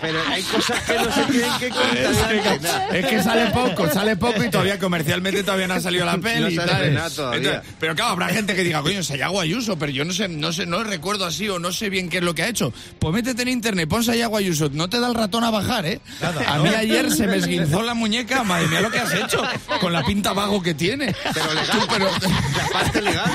Pero 0.02 0.20
hay 0.30 0.42
cosas 0.44 0.82
que 0.84 0.94
no 0.94 1.12
se 1.12 1.24
tienen 1.26 1.52
que 1.60 1.70
contar. 1.70 2.34
Es 2.34 2.90
que, 2.90 3.00
es 3.00 3.06
que 3.06 3.24
sale 3.24 3.52
poco, 3.52 3.90
sale 3.90 4.16
poco 4.16 4.44
y 4.44 4.50
todavía 4.50 4.80
comercialmente 4.80 5.44
todavía 5.44 5.68
no 5.68 5.74
ha 5.74 5.82
salido 5.82 6.06
la 6.06 6.18
peli. 6.18 6.56
No 6.56 6.66
sale 6.66 6.92
nada 6.92 7.10
todavía. 7.10 7.64
pero 7.80 7.96
claro, 7.96 8.12
habrá 8.12 8.30
gente 8.30 8.56
que 8.56 8.64
diga, 8.64 8.82
coño, 8.82 9.04
Sayago 9.04 9.42
Ayuso, 9.42 9.78
pero 9.78 9.92
yo 9.92 10.06
no 10.06 10.14
sé, 10.14 10.30
no 10.30 10.54
sé, 10.54 10.66
no 10.66 10.84
recuerdo 10.84 11.26
así 11.26 11.50
o 11.50 11.60
no 11.60 11.72
sé 11.72 11.90
bien 11.90 12.10
qué 12.10 12.18
es 12.18 12.24
lo 12.24 12.34
que 12.34 12.44
ha 12.44 12.48
hecho. 12.48 12.72
Pues 13.00 13.14
métete 13.14 13.42
en 13.42 13.50
internet, 13.50 13.90
pon 13.90 14.04
Sayago 14.04 14.38
Ayuso, 14.38 14.70
no 14.72 14.90
te 14.90 15.00
da 15.00 15.08
el 15.08 15.16
ratón 15.16 15.44
a 15.44 15.50
bajar, 15.50 15.86
¿eh? 15.86 16.00
a 16.48 16.60
mí 16.60 16.70
ayer 16.70 17.12
se 17.12 17.28
me 17.28 17.38
esguinzó 17.38 17.82
la 17.82 17.94
muñeca, 17.94 18.44
madre 18.44 18.68
mía 18.68 18.82
lo 18.82 18.92
que 18.92 19.00
has 19.00 19.14
hecho, 19.14 19.42
con 19.82 19.92
la 19.92 20.04
pinta 20.04 20.34
vago 20.34 20.62
que 20.62 20.74
tiene. 20.74 21.14
Pero 21.34 21.54
legal. 21.54 21.80
Pero, 21.90 22.06
La 22.06 22.70
parte 22.72 23.02
legal. 23.02 23.32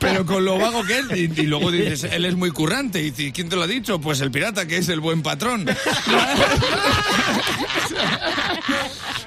pero 0.00 0.24
con 0.24 0.44
lo 0.44 0.58
vago 0.58 0.84
que 0.84 0.98
es, 1.00 1.06
y, 1.14 1.40
y 1.40 1.46
luego 1.46 1.70
dices, 1.70 2.04
él 2.04 2.24
es 2.24 2.34
muy 2.34 2.50
currante, 2.50 3.00
y 3.00 3.10
dices, 3.10 3.32
¿quién 3.34 3.48
te 3.48 3.56
lo 3.56 3.62
ha 3.62 3.66
dicho? 3.66 4.00
Pues 4.00 4.20
el 4.20 4.30
pirata, 4.30 4.66
que 4.66 4.78
es 4.78 4.88
el 4.88 5.00
buen 5.00 5.22
patrón. 5.28 5.66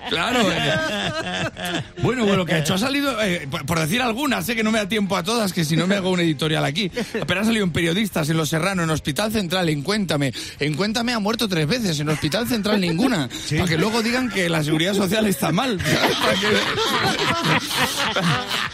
Claro. 0.10 0.42
eh. 0.52 1.84
Bueno, 2.02 2.26
bueno, 2.26 2.46
que 2.46 2.54
ha 2.56 2.60
hecho, 2.60 2.74
ha 2.74 2.78
salido, 2.78 3.22
eh, 3.22 3.48
por 3.66 3.80
decir 3.80 4.02
algunas, 4.02 4.46
sé 4.46 4.56
que 4.58 4.64
no 4.64 4.70
me 4.72 4.80
da 4.80 4.90
tiempo 4.90 5.16
a 5.16 5.24
todas, 5.24 5.54
que 5.54 5.64
si 5.64 5.78
no 5.78 5.88
me 5.88 5.96
hago 5.96 6.10
un 6.10 6.20
editorial 6.20 6.66
aquí, 6.66 6.92
pero 7.26 7.40
ha 7.40 7.46
salido 7.46 7.64
en 7.64 7.72
Periodistas, 7.72 8.30
en 8.30 8.36
Los 8.36 8.50
Serrano, 8.50 8.84
en 8.84 8.90
Hospital 8.90 9.32
Central, 9.32 9.70
en 9.70 9.84
Cuéntame. 9.84 10.34
En 10.60 10.74
Cuéntame 10.74 11.14
ha 11.14 11.20
muerto 11.20 11.48
tres 11.48 11.66
veces, 11.66 11.98
en 12.02 12.10
Hospital 12.10 12.46
Central 12.48 12.82
ninguna. 12.82 13.30
Para 13.52 13.66
que 13.70 13.78
luego 13.78 14.02
digan 14.02 14.30
que 14.30 14.50
la 14.50 14.64
seguridad 14.64 14.96
social 14.96 15.28
está 15.28 15.52
mal. 15.54 15.80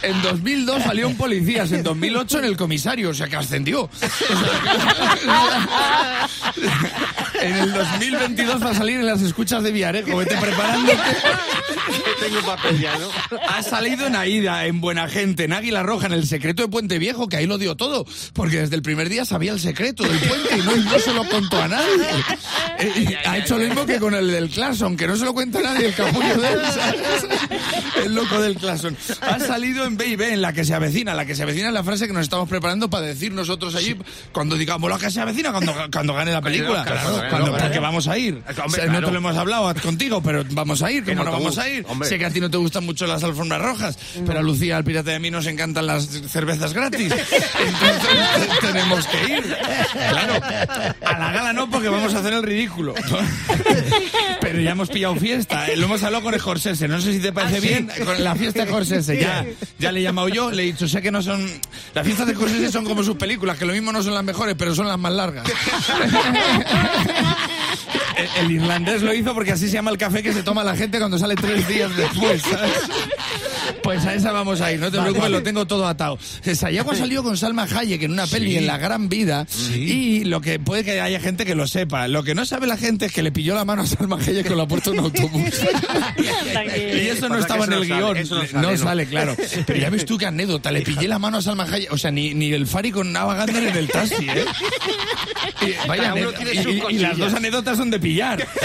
En 0.02 0.22
2002 0.22 0.82
salió 0.82 1.08
un 1.08 1.16
policías, 1.16 1.70
en 1.72 1.82
2008 1.84 2.38
en 2.40 2.44
el 2.46 2.56
comisario, 2.56 3.10
o 3.10 3.14
sea 3.14 3.28
que 3.28 3.36
ascendió. 3.36 3.88
En 7.40 7.54
el 7.54 7.72
2022 7.72 8.62
va 8.62 8.70
a 8.70 8.74
salir 8.74 9.00
en 9.00 9.06
las 9.06 9.22
escuchas 9.22 9.62
de 9.62 9.72
Villarejo. 9.72 10.16
Vete 10.16 10.36
preparándote. 10.36 10.98
Tengo 12.20 12.40
papel 12.42 12.80
ya, 12.80 12.96
¿no? 12.98 13.08
Ha 13.48 13.62
salido 13.62 14.06
en 14.06 14.16
Aida, 14.16 14.66
en 14.66 14.80
Buena 14.80 15.08
Gente, 15.08 15.44
en 15.44 15.52
Águila 15.52 15.82
Roja, 15.82 16.06
en 16.06 16.12
el 16.12 16.26
secreto 16.26 16.62
de 16.62 16.68
Puente 16.68 16.98
Viejo, 16.98 17.28
que 17.28 17.36
ahí 17.36 17.46
lo 17.46 17.58
dio 17.58 17.76
todo. 17.76 18.04
Porque 18.32 18.60
desde 18.60 18.76
el 18.76 18.82
primer 18.82 19.08
día 19.08 19.24
sabía 19.24 19.52
el 19.52 19.60
secreto 19.60 20.02
del 20.02 20.18
puente 20.18 20.56
y 20.56 20.62
no, 20.62 20.76
y 20.76 20.80
no 20.80 20.98
se 20.98 21.12
lo 21.12 21.28
contó 21.28 21.62
a 21.62 21.68
nadie. 21.68 22.08
Eh, 22.80 23.18
ha 23.24 23.38
hecho 23.38 23.58
lo 23.58 23.64
mismo 23.64 23.86
que 23.86 23.98
con 23.98 24.14
el 24.14 24.30
del 24.30 24.48
Clason, 24.50 24.96
que 24.96 25.06
no 25.06 25.16
se 25.16 25.24
lo 25.24 25.34
cuenta 25.34 25.60
a 25.60 25.62
nadie, 25.62 25.86
el 25.86 25.94
capullo 25.94 26.36
de 26.36 26.52
él, 26.52 26.60
¿sabes? 26.72 27.26
El 28.04 28.14
loco 28.14 28.40
del 28.40 28.56
Clason. 28.56 28.96
Ha 29.20 29.38
salido 29.40 29.84
en 29.84 29.96
B&B, 29.96 30.32
en 30.32 30.42
la 30.42 30.52
que 30.52 30.64
se 30.64 30.74
avecina. 30.74 31.14
La 31.14 31.26
que 31.26 31.34
se 31.34 31.42
avecina 31.42 31.68
es 31.68 31.74
la 31.74 31.84
frase 31.84 32.06
que 32.06 32.12
nos 32.12 32.22
estamos 32.22 32.48
preparando 32.48 32.88
para 32.90 33.06
decir 33.06 33.32
nosotros 33.32 33.74
allí 33.74 33.96
cuando 34.32 34.56
digamos 34.56 34.90
la 34.90 34.98
que 34.98 35.10
se 35.10 35.20
avecina, 35.20 35.52
cuando, 35.52 35.74
cuando 35.92 36.14
gane 36.14 36.32
la 36.32 36.42
película. 36.42 36.84
Claro, 36.84 37.07
claro, 37.14 37.28
Cuando- 37.30 37.50
claro. 37.50 37.64
porque 37.64 37.78
vamos 37.80 38.08
a 38.08 38.18
ir. 38.18 38.34
Hombre, 38.34 38.64
O 38.66 38.70
sea, 38.70 38.86
No 38.86 39.00
te 39.06 39.10
lo 39.12 39.18
hemos 39.18 39.36
hablado 39.36 39.74
contigo, 39.82 40.22
pero 40.22 40.44
vamos 40.50 40.82
a 40.82 40.90
ir. 40.92 41.04
¿Cómo 41.04 41.24
no 41.24 41.32
vamos 41.32 41.58
a 41.58 41.68
ir? 41.68 41.84
hombre. 41.88 42.08
Sé 42.08 42.18
que 42.18 42.26
a 42.26 42.30
ti 42.30 42.40
no 42.40 42.50
te 42.50 42.56
gustan 42.56 42.84
mucho 42.84 43.06
las 43.06 43.22
alfombras 43.24 43.60
rojas, 43.62 43.98
pero 44.26 44.38
a 44.38 44.42
Lucía, 44.42 44.76
al 44.76 44.84
pirata 44.84 45.14
a 45.14 45.18
mí 45.18 45.30
nos 45.30 45.46
encantan 45.46 45.86
las 45.86 46.06
cervezas 46.06 46.72
gratis. 46.72 47.12
Entonces 47.12 48.58
tenemos 48.60 49.06
que 49.06 49.34
ir. 49.36 49.56
Claro. 50.10 50.34
A 51.04 51.18
la 51.18 51.32
gala 51.32 51.52
no, 51.52 51.70
porque 51.70 51.88
vamos 51.88 52.14
a 52.14 52.18
hacer 52.18 52.32
el 52.32 52.42
ridículo. 52.42 52.94
Pero 54.40 54.60
ya 54.60 54.70
hemos 54.70 54.88
pillado 54.88 55.16
fiesta. 55.16 55.66
Eh, 55.68 55.76
Lo 55.76 55.86
hemos 55.86 56.02
hablado 56.02 56.24
con 56.24 56.34
el 56.34 56.40
Jorsese. 56.40 56.88
No 56.88 57.00
sé 57.00 57.12
si 57.12 57.18
te 57.20 57.32
parece 57.32 57.58
¿Ah, 57.58 57.60
sí? 57.60 57.68
bien. 57.68 57.90
Con 58.04 58.22
la 58.24 58.34
fiesta 58.34 58.64
de 58.64 58.70
Jorsese. 58.72 59.18
Ya, 59.20 59.44
ya 59.78 59.92
le 59.92 60.00
he 60.00 60.02
llamado 60.02 60.28
yo. 60.28 60.50
Le 60.50 60.62
he 60.62 60.66
dicho, 60.66 60.88
sé 60.88 61.02
que 61.02 61.10
no 61.10 61.22
son. 61.22 61.46
Las 61.94 62.04
fiestas 62.06 62.26
de 62.26 62.34
Jorsese 62.34 62.70
son 62.72 62.84
como 62.84 63.02
sus 63.02 63.16
películas, 63.16 63.58
que 63.58 63.66
lo 63.66 63.72
mismo 63.72 63.92
no 63.92 64.02
son 64.02 64.14
las 64.14 64.24
mejores, 64.24 64.54
pero 64.58 64.74
son 64.74 64.86
las 64.88 64.98
más 64.98 65.12
largas. 65.12 65.44
El, 68.40 68.50
irlandés 68.50 69.02
lo 69.02 69.14
hizo 69.14 69.34
porque 69.34 69.52
así 69.52 69.66
se 69.66 69.74
llama 69.74 69.90
el 69.90 69.98
café 69.98 70.22
que 70.22 70.32
se 70.32 70.42
toma 70.42 70.64
la 70.64 70.76
gente 70.76 70.98
cuando 70.98 71.18
sale 71.18 71.36
tres 71.36 71.66
días 71.68 71.96
después. 71.96 72.42
Pues 73.88 74.04
a 74.04 74.12
esa 74.14 74.32
vamos 74.32 74.60
a 74.60 74.70
ir, 74.70 74.78
no 74.80 74.90
te 74.90 75.00
preocupes, 75.00 75.30
lo 75.30 75.42
tengo 75.42 75.66
todo 75.66 75.86
atado. 75.86 76.18
Sayago 76.54 76.90
ha 76.90 76.94
salido 76.94 77.22
con 77.22 77.36
Salma 77.38 77.62
Hayek 77.64 78.02
en 78.02 78.12
una 78.12 78.26
peli 78.26 78.56
en 78.56 78.66
La 78.66 78.76
Gran 78.76 79.08
Vida 79.08 79.46
y 79.74 80.24
lo 80.24 80.42
que 80.42 80.58
puede 80.58 80.84
que 80.84 81.00
haya 81.00 81.18
gente 81.20 81.46
que 81.46 81.54
lo 81.54 81.66
sepa. 81.66 82.06
Lo 82.06 82.22
que 82.22 82.34
no 82.34 82.44
sabe 82.44 82.66
la 82.66 82.76
gente 82.76 83.06
es 83.06 83.12
que 83.12 83.22
le 83.22 83.32
pilló 83.32 83.54
la 83.54 83.64
mano 83.64 83.80
a 83.82 83.86
Salma 83.86 84.16
Hayek 84.18 84.46
con 84.46 84.58
la 84.58 84.68
puerta 84.68 84.90
de 84.90 84.98
un 84.98 85.04
autobús. 85.06 85.42
y 86.18 87.08
eso 87.08 87.28
no 87.30 87.36
Pasa 87.36 87.40
estaba 87.40 87.64
en 87.64 87.72
el 87.72 87.88
no 87.88 87.96
guion. 87.96 88.26
sale, 88.26 88.48
no 88.52 88.60
no 88.62 88.76
sale, 88.76 89.06
claro. 89.06 89.34
Pero 89.66 89.78
ya 89.78 89.88
ves 89.88 90.04
tú 90.04 90.18
qué 90.18 90.26
anécdota, 90.26 90.70
le 90.70 90.82
pillé 90.82 91.08
la 91.08 91.18
mano 91.18 91.38
a 91.38 91.42
Salma 91.42 91.64
Hayek. 91.64 91.90
O 91.92 91.96
sea, 91.96 92.10
ni, 92.10 92.34
ni 92.34 92.52
el 92.52 92.66
Fari 92.66 92.90
con 92.90 93.10
Nava 93.10 93.34
Gandhi 93.36 93.56
en 93.68 93.76
el 93.76 93.88
taxi, 93.88 94.28
¿eh? 94.28 94.44
Y, 95.62 95.72
vaya 95.88 96.02
Cada 96.02 96.14
uno 96.14 96.28
anécdota. 96.28 96.38
tiene 96.38 96.62
sus 96.62 96.72
Y- 96.74 96.82
y- 96.94 96.96
y 96.96 96.98
las 96.98 97.16
dos 97.16 97.32
anécdotas 97.32 97.76
son 97.78 97.90
de 97.90 97.98
pillar. 98.00 98.46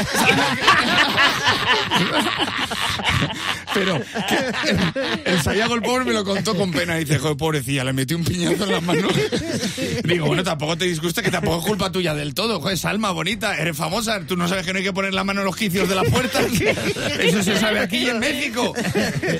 Pero 3.73 3.99
que- 3.99 5.31
el 5.31 5.41
Sayago 5.41 5.75
el 5.75 5.81
pobre 5.81 6.05
me 6.05 6.13
lo 6.13 6.23
contó 6.23 6.55
con 6.55 6.71
pena. 6.71 6.95
Dice, 6.95 7.17
joder, 7.19 7.37
pobrecilla, 7.37 7.83
le 7.83 7.93
metí 7.93 8.13
un 8.13 8.23
piñazo 8.23 8.63
en 8.65 8.71
la 8.71 8.81
mano. 8.81 9.07
Digo, 10.03 10.27
bueno, 10.27 10.43
tampoco 10.43 10.77
te 10.77 10.85
disgusta 10.85 11.21
que 11.21 11.31
tampoco 11.31 11.59
es 11.59 11.65
culpa 11.65 11.91
tuya 11.91 12.13
del 12.13 12.33
todo. 12.33 12.59
Joder, 12.61 12.77
Salma, 12.77 13.11
bonita, 13.11 13.57
eres 13.57 13.75
famosa. 13.75 14.19
Tú 14.27 14.35
no 14.37 14.47
sabes 14.47 14.65
que 14.65 14.73
no 14.73 14.79
hay 14.79 14.85
que 14.85 14.93
poner 14.93 15.13
la 15.13 15.23
mano 15.23 15.41
en 15.41 15.45
los 15.45 15.55
quicios 15.55 15.87
de 15.89 15.95
las 15.95 16.07
puertas. 16.09 16.45
Eso 17.19 17.43
se 17.43 17.57
sabe 17.57 17.79
aquí 17.79 17.97
y 17.97 18.09
en 18.09 18.19
México. 18.19 18.73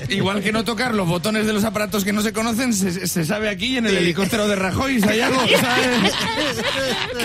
Igual 0.10 0.41
que 0.41 0.52
no 0.52 0.63
tocar 0.63 0.93
los 0.93 1.08
botones 1.08 1.46
de 1.46 1.54
los 1.54 1.63
aparatos 1.63 2.04
que 2.04 2.13
no 2.13 2.22
se 2.22 2.34
conocen, 2.34 2.74
se, 2.74 3.08
se 3.08 3.26
sabe 3.26 3.50
aquí 3.50 3.78
en 3.78 3.86
el 3.86 3.98
helicóptero 3.98 4.48
de 4.48 4.56
Rajoy, 4.56 5.00
Sayago, 5.02 5.36
¿sabes? 5.60 6.63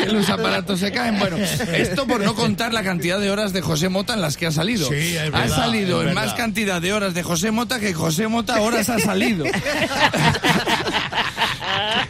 Que 0.04 0.12
los 0.12 0.28
aparatos 0.28 0.80
se 0.80 0.92
caen. 0.92 1.18
Bueno, 1.18 1.36
esto 1.38 2.06
por 2.06 2.20
no 2.22 2.34
contar 2.34 2.72
la 2.72 2.82
cantidad 2.82 3.18
de 3.20 3.30
horas 3.30 3.52
de 3.52 3.60
José 3.60 3.88
Mota 3.88 4.14
en 4.14 4.20
las 4.20 4.36
que 4.36 4.46
ha 4.46 4.52
salido. 4.52 4.88
Sí, 4.88 4.94
es 5.16 5.18
ha 5.18 5.24
verdad, 5.30 5.48
salido 5.56 5.98
es 6.02 6.08
en 6.08 6.14
verdad. 6.14 6.24
más 6.26 6.34
cantidad 6.34 6.80
de 6.80 6.92
horas 6.92 6.97
de 6.98 7.22
José 7.22 7.52
Mota 7.52 7.78
que 7.78 7.94
José 7.94 8.26
Mota 8.26 8.60
horas 8.60 8.88
ha 8.90 8.98
salido. 8.98 9.44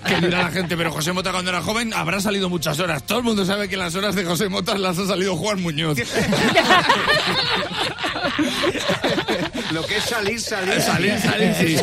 que 0.07 0.21
dirá 0.21 0.45
la 0.45 0.51
gente, 0.51 0.77
pero 0.77 0.91
José 0.91 1.13
Mota 1.13 1.31
cuando 1.31 1.51
era 1.51 1.61
joven 1.61 1.93
habrá 1.93 2.21
salido 2.21 2.49
muchas 2.49 2.81
horas. 2.81 3.05
Todo 3.05 3.19
el 3.19 3.25
mundo 3.25 3.45
sabe 3.45 3.69
que 3.69 3.77
las 3.77 3.95
horas 3.95 4.15
de 4.15 4.25
José 4.25 4.49
Mota 4.49 4.79
las 4.79 4.99
ha 4.99 5.07
salido 5.07 5.37
Juan 5.37 5.61
Muñoz. 5.61 5.99
Lo 9.73 9.85
que 9.85 9.99
es 9.99 10.05
salir, 10.05 10.41
salir. 10.41 10.81
Salir, 10.81 11.19
salir, 11.19 11.55
sí. 11.55 11.77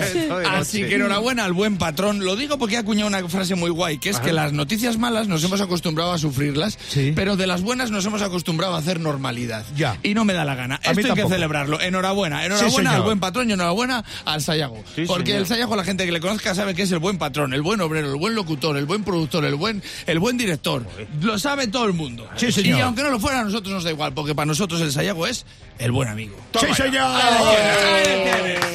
Así 0.49 0.83
que 0.83 0.95
enhorabuena 0.95 1.45
al 1.45 1.53
buen 1.53 1.77
patrón. 1.77 2.25
Lo 2.25 2.35
digo 2.35 2.57
porque 2.57 2.77
ha 2.77 2.79
acuñado 2.79 3.07
una 3.07 3.27
frase 3.29 3.55
muy 3.55 3.69
guay, 3.69 3.97
que 3.99 4.09
es 4.09 4.19
que 4.19 4.33
las 4.33 4.53
noticias 4.53 4.97
malas 4.97 5.27
nos 5.27 5.43
hemos 5.43 5.61
acostumbrado 5.61 6.11
a 6.11 6.17
sufrirlas, 6.17 6.77
pero 7.15 7.35
de 7.35 7.47
las 7.47 7.61
buenas 7.61 7.91
nos 7.91 8.05
hemos 8.05 8.21
acostumbrado 8.21 8.75
a 8.75 8.79
hacer 8.79 8.99
normalidad. 8.99 9.65
Ya. 9.75 9.97
Y 10.03 10.13
no 10.13 10.25
me 10.25 10.33
da 10.33 10.45
la 10.45 10.55
gana. 10.55 10.79
A 10.83 10.93
mí 10.93 11.01
Esto 11.01 11.13
hay 11.13 11.23
que 11.23 11.29
celebrarlo. 11.29 11.79
Enhorabuena. 11.79 12.39
Sí, 12.39 12.45
Enhorabuena 12.45 12.95
al 12.95 13.01
buen 13.03 13.19
patrón 13.19 13.49
y 13.49 13.53
enhorabuena 13.53 14.03
al 14.25 14.41
Sayago. 14.41 14.83
Sí, 14.95 15.03
porque 15.05 15.31
señor. 15.31 15.41
el 15.41 15.47
Sayago, 15.47 15.75
la 15.75 15.83
gente 15.83 16.05
que 16.05 16.11
le 16.11 16.19
conozca 16.19 16.55
sabe 16.55 16.73
que 16.73 16.83
es 16.83 16.91
el 16.91 16.99
buen 16.99 17.17
patrón, 17.17 17.53
el 17.53 17.61
buen 17.61 17.81
obrero, 17.81 18.11
el 18.11 18.19
buen 18.19 18.35
locutor, 18.35 18.77
el 18.77 18.85
buen 18.85 19.03
productor, 19.03 19.45
el 19.45 19.55
buen, 19.55 19.83
el 20.07 20.19
buen 20.19 20.37
director. 20.37 20.85
Lo 21.21 21.37
sabe 21.37 21.67
todo 21.67 21.85
el 21.85 21.93
mundo. 21.93 22.27
Señor. 22.35 22.79
Y 22.79 22.81
aunque 22.81 23.03
no 23.03 23.11
lo 23.11 23.19
fuera, 23.19 23.41
a 23.41 23.43
nosotros 23.43 23.73
nos 23.73 23.83
da 23.83 23.91
igual, 23.91 24.13
porque 24.13 24.33
para 24.33 24.45
nosotros 24.47 24.81
el 24.81 24.91
Sayago 24.91 25.27
es 25.27 25.45
el 25.77 25.91
buen 25.91 26.09
amigo. 26.09 26.35
¡Sí, 26.59 26.73
señor! 26.73 27.11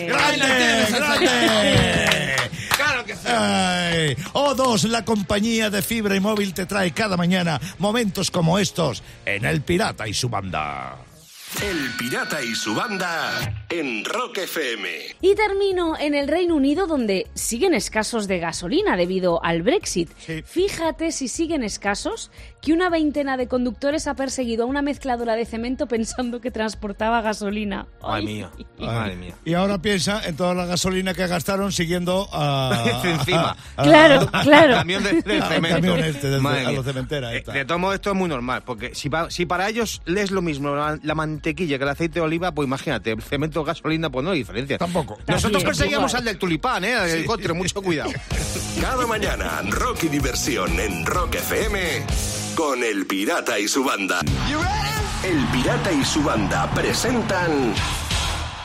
¡Grande, 0.07 0.89
grande! 0.89 2.37
Claro 2.77 3.05
que 3.05 3.15
sí. 3.15 3.21
Ay, 3.27 4.15
O2, 4.33 4.89
la 4.89 5.05
compañía 5.05 5.71
de 5.71 5.83
fibra 5.83 6.17
y 6.17 6.21
móvil 6.21 6.55
te 6.55 6.67
trae 6.67 6.93
cada 6.93 7.17
mañana 7.17 7.61
momentos 7.79 8.31
como 8.31 8.59
estos 8.59 9.03
en 9.25 9.45
El 9.45 9.63
Pirata 9.63 10.09
y 10.09 10.15
su 10.15 10.29
banda. 10.29 10.97
El 11.59 11.91
Pirata 11.99 12.43
y 12.43 12.55
su 12.55 12.75
banda 12.75 13.31
en 13.69 14.03
Rock 14.05 14.39
FM. 14.39 14.89
Y 15.21 15.35
termino 15.35 15.99
en 15.99 16.15
el 16.15 16.27
Reino 16.27 16.55
Unido 16.55 16.87
donde 16.87 17.27
siguen 17.35 17.75
escasos 17.75 18.27
de 18.29 18.39
gasolina 18.39 18.97
debido 18.97 19.45
al 19.45 19.63
Brexit. 19.63 20.11
Sí. 20.19 20.43
Fíjate 20.47 21.13
si 21.13 21.29
siguen 21.29 21.63
escasos 21.63 22.31
que 22.63 22.73
una 22.73 22.89
veintena 22.89 23.37
de 23.37 23.47
conductores 23.47 24.07
ha 24.07 24.15
perseguido 24.15 24.65
a 24.65 24.67
una 24.67 24.81
mezcladora 24.81 25.35
de 25.37 25.45
cemento 25.45 25.87
pensando 25.87 26.41
que 26.41 26.51
transportaba 26.51 27.21
gasolina. 27.21 27.87
Madre 28.01 28.17
Ay. 28.21 28.25
mía, 28.27 28.51
madre 28.79 29.17
mía. 29.17 29.35
Y 29.45 29.53
ahora 29.55 29.83
piensa 29.83 30.23
en 30.27 30.37
toda 30.37 30.55
la 30.55 30.65
gasolina 30.67 31.13
que 31.15 31.27
gastaron 31.27 31.73
siguiendo 31.73 32.27
a... 32.33 32.85
Encima. 33.05 33.57
a- 33.77 33.83
Claro, 33.83 34.29
a- 34.33 34.43
claro. 34.43 34.75
Camión 34.77 35.03
de, 35.05 35.21
del 35.23 35.43
cemento. 35.43 35.77
camión 35.77 35.99
este, 36.05 36.39
Madre 36.39 36.67
a 36.67 36.73
los 36.73 36.85
cementeras. 36.87 37.35
Eh. 37.35 37.45
De 37.53 37.65
todos 37.67 37.81
modos, 37.81 37.97
esto 37.97 38.11
es 38.11 38.17
muy 38.17 38.29
normal, 38.29 38.63
porque 38.65 38.95
si, 38.95 39.11
pa- 39.11 39.31
si 39.31 39.45
para 39.47 39.69
ellos 39.69 40.01
es 40.07 40.31
lo 40.31 40.41
mismo 40.43 40.75
la, 40.75 40.99
la 41.03 41.15
mantequilla 41.41 41.79
que 41.79 41.85
el 41.85 41.91
aceite 41.91 42.15
de 42.15 42.21
oliva, 42.21 42.53
pues 42.53 42.67
imagínate, 42.67 43.13
el 43.13 43.23
cemento, 43.23 43.65
gasolina, 43.65 44.11
pues 44.11 44.25
no 44.25 44.31
hay 44.33 44.39
diferencia. 44.39 44.77
Tampoco. 44.77 45.19
Nosotros 45.27 45.43
También, 45.43 45.67
perseguíamos 45.67 46.11
igual. 46.11 46.21
al 46.21 46.25
del 46.27 46.39
tulipán, 46.39 46.85
¿eh? 46.85 46.95
Al 46.95 47.09
helicóptero, 47.09 47.55
mucho 47.55 47.81
cuidado. 47.83 48.11
Cada 48.81 49.07
mañana, 49.07 49.63
Rock 49.71 50.05
y 50.05 50.09
diversión 50.09 50.79
en 50.79 51.07
Rock 51.07 51.37
FM 51.37 51.81
con 52.55 52.83
El 52.85 53.07
Pirata 53.07 53.59
y 53.59 53.67
su 53.69 53.83
banda. 53.83 54.21
El 55.25 55.47
Pirata 55.47 55.93
y 55.93 56.05
su 56.05 56.23
banda 56.23 56.71
presentan 56.75 57.75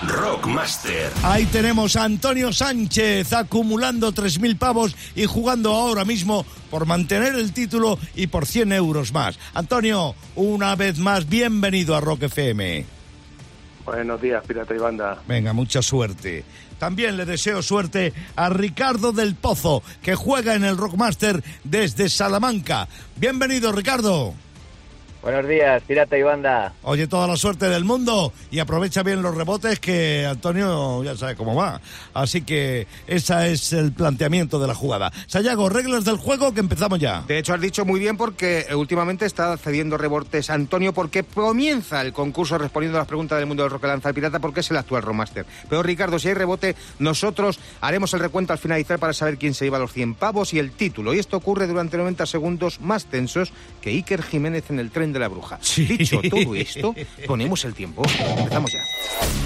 Rockmaster. 0.07 1.11
Ahí 1.23 1.45
tenemos 1.45 1.95
a 1.95 2.03
Antonio 2.03 2.53
Sánchez 2.53 3.33
acumulando 3.33 4.13
3.000 4.13 4.57
pavos 4.57 4.95
y 5.15 5.25
jugando 5.25 5.73
ahora 5.73 6.05
mismo 6.05 6.45
por 6.69 6.85
mantener 6.85 7.35
el 7.35 7.53
título 7.53 7.97
y 8.15 8.27
por 8.27 8.45
100 8.45 8.73
euros 8.73 9.13
más. 9.13 9.39
Antonio, 9.53 10.15
una 10.35 10.75
vez 10.75 10.99
más, 10.99 11.27
bienvenido 11.27 11.95
a 11.95 12.01
Rock 12.01 12.23
FM. 12.23 12.85
Buenos 13.85 14.21
días, 14.21 14.43
Pirata 14.45 14.73
y 14.73 14.79
Banda. 14.79 15.21
Venga, 15.27 15.53
mucha 15.53 15.81
suerte. 15.81 16.43
También 16.79 17.17
le 17.17 17.25
deseo 17.25 17.61
suerte 17.61 18.13
a 18.35 18.49
Ricardo 18.49 19.11
del 19.11 19.35
Pozo, 19.35 19.83
que 20.01 20.15
juega 20.15 20.55
en 20.55 20.63
el 20.63 20.77
Rockmaster 20.77 21.43
desde 21.63 22.09
Salamanca. 22.09 22.87
Bienvenido, 23.15 23.71
Ricardo. 23.71 24.33
Buenos 25.25 25.47
días, 25.47 25.81
pirata 25.81 26.15
y 26.19 26.21
banda. 26.21 26.71
Oye, 26.83 27.07
toda 27.07 27.25
la 27.25 27.35
suerte 27.35 27.67
del 27.67 27.83
mundo 27.83 28.31
y 28.51 28.59
aprovecha 28.59 29.01
bien 29.01 29.23
los 29.23 29.33
rebotes 29.33 29.79
que 29.79 30.23
Antonio 30.23 31.03
ya 31.03 31.17
sabe 31.17 31.35
cómo 31.35 31.55
va. 31.55 31.81
Así 32.13 32.43
que 32.43 32.85
ese 33.07 33.51
es 33.51 33.73
el 33.73 33.91
planteamiento 33.91 34.59
de 34.59 34.67
la 34.67 34.75
jugada. 34.75 35.11
Sayago, 35.25 35.67
reglas 35.67 36.05
del 36.05 36.17
juego 36.17 36.53
que 36.53 36.59
empezamos 36.59 36.99
ya. 36.99 37.23
De 37.27 37.39
hecho, 37.39 37.55
has 37.55 37.59
dicho 37.59 37.85
muy 37.85 37.99
bien 37.99 38.17
porque 38.17 38.67
eh, 38.69 38.75
últimamente 38.75 39.25
está 39.25 39.57
cediendo 39.57 39.97
rebotes 39.97 40.51
Antonio 40.51 40.93
porque 40.93 41.23
comienza 41.23 42.01
el 42.01 42.13
concurso 42.13 42.59
respondiendo 42.59 42.99
a 42.99 43.01
las 43.01 43.07
preguntas 43.07 43.39
del 43.39 43.47
mundo 43.47 43.63
del 43.63 43.71
rock 43.71 43.81
que 43.81 43.87
lanza 43.87 44.09
el 44.09 44.15
pirata 44.15 44.37
porque 44.37 44.59
es 44.59 44.69
el 44.69 44.77
actual 44.77 45.01
Rockmaster. 45.01 45.47
Pero 45.67 45.81
Ricardo, 45.81 46.19
si 46.19 46.27
hay 46.27 46.35
rebote, 46.35 46.75
nosotros 46.99 47.59
haremos 47.81 48.13
el 48.13 48.19
recuento 48.19 48.53
al 48.53 48.59
finalizar 48.59 48.99
para 48.99 49.13
saber 49.13 49.39
quién 49.39 49.55
se 49.55 49.65
lleva 49.65 49.79
los 49.79 49.91
100 49.91 50.13
pavos 50.13 50.53
y 50.53 50.59
el 50.59 50.69
título. 50.69 51.15
Y 51.15 51.17
esto 51.17 51.35
ocurre 51.35 51.65
durante 51.65 51.97
90 51.97 52.27
segundos 52.27 52.79
más 52.79 53.05
tensos 53.05 53.51
que 53.81 53.89
Iker 53.89 54.21
Jiménez 54.21 54.69
en 54.69 54.77
el 54.77 54.91
tren 54.91 55.14
de 55.15 55.19
la 55.19 55.29
bruja. 55.29 55.59
Dicho 55.77 56.19
todo 56.29 56.55
esto, 56.55 56.93
ponemos 57.25 57.63
el 57.63 57.73
tiempo. 57.73 58.03
Empezamos 58.37 58.71
ya. 58.73 58.83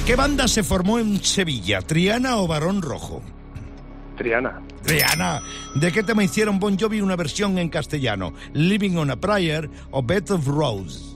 ¿Qué 0.05 0.15
banda 0.15 0.47
se 0.47 0.63
formó 0.63 0.97
en 0.97 1.23
Sevilla? 1.23 1.81
¿Triana 1.81 2.37
o 2.37 2.47
Barón 2.47 2.81
Rojo? 2.81 3.21
Triana. 4.17 4.61
Triana. 4.83 5.41
¿De 5.75 5.91
qué 5.91 6.01
tema 6.01 6.23
hicieron 6.23 6.59
Bon 6.59 6.77
Jovi 6.77 7.01
una 7.01 7.15
versión 7.15 7.59
en 7.59 7.69
castellano? 7.69 8.33
¿Living 8.53 8.97
on 8.97 9.11
a 9.11 9.15
Prayer 9.15 9.69
o 9.91 10.01
Bed 10.01 10.31
of 10.31 10.47
Rose? 10.47 11.15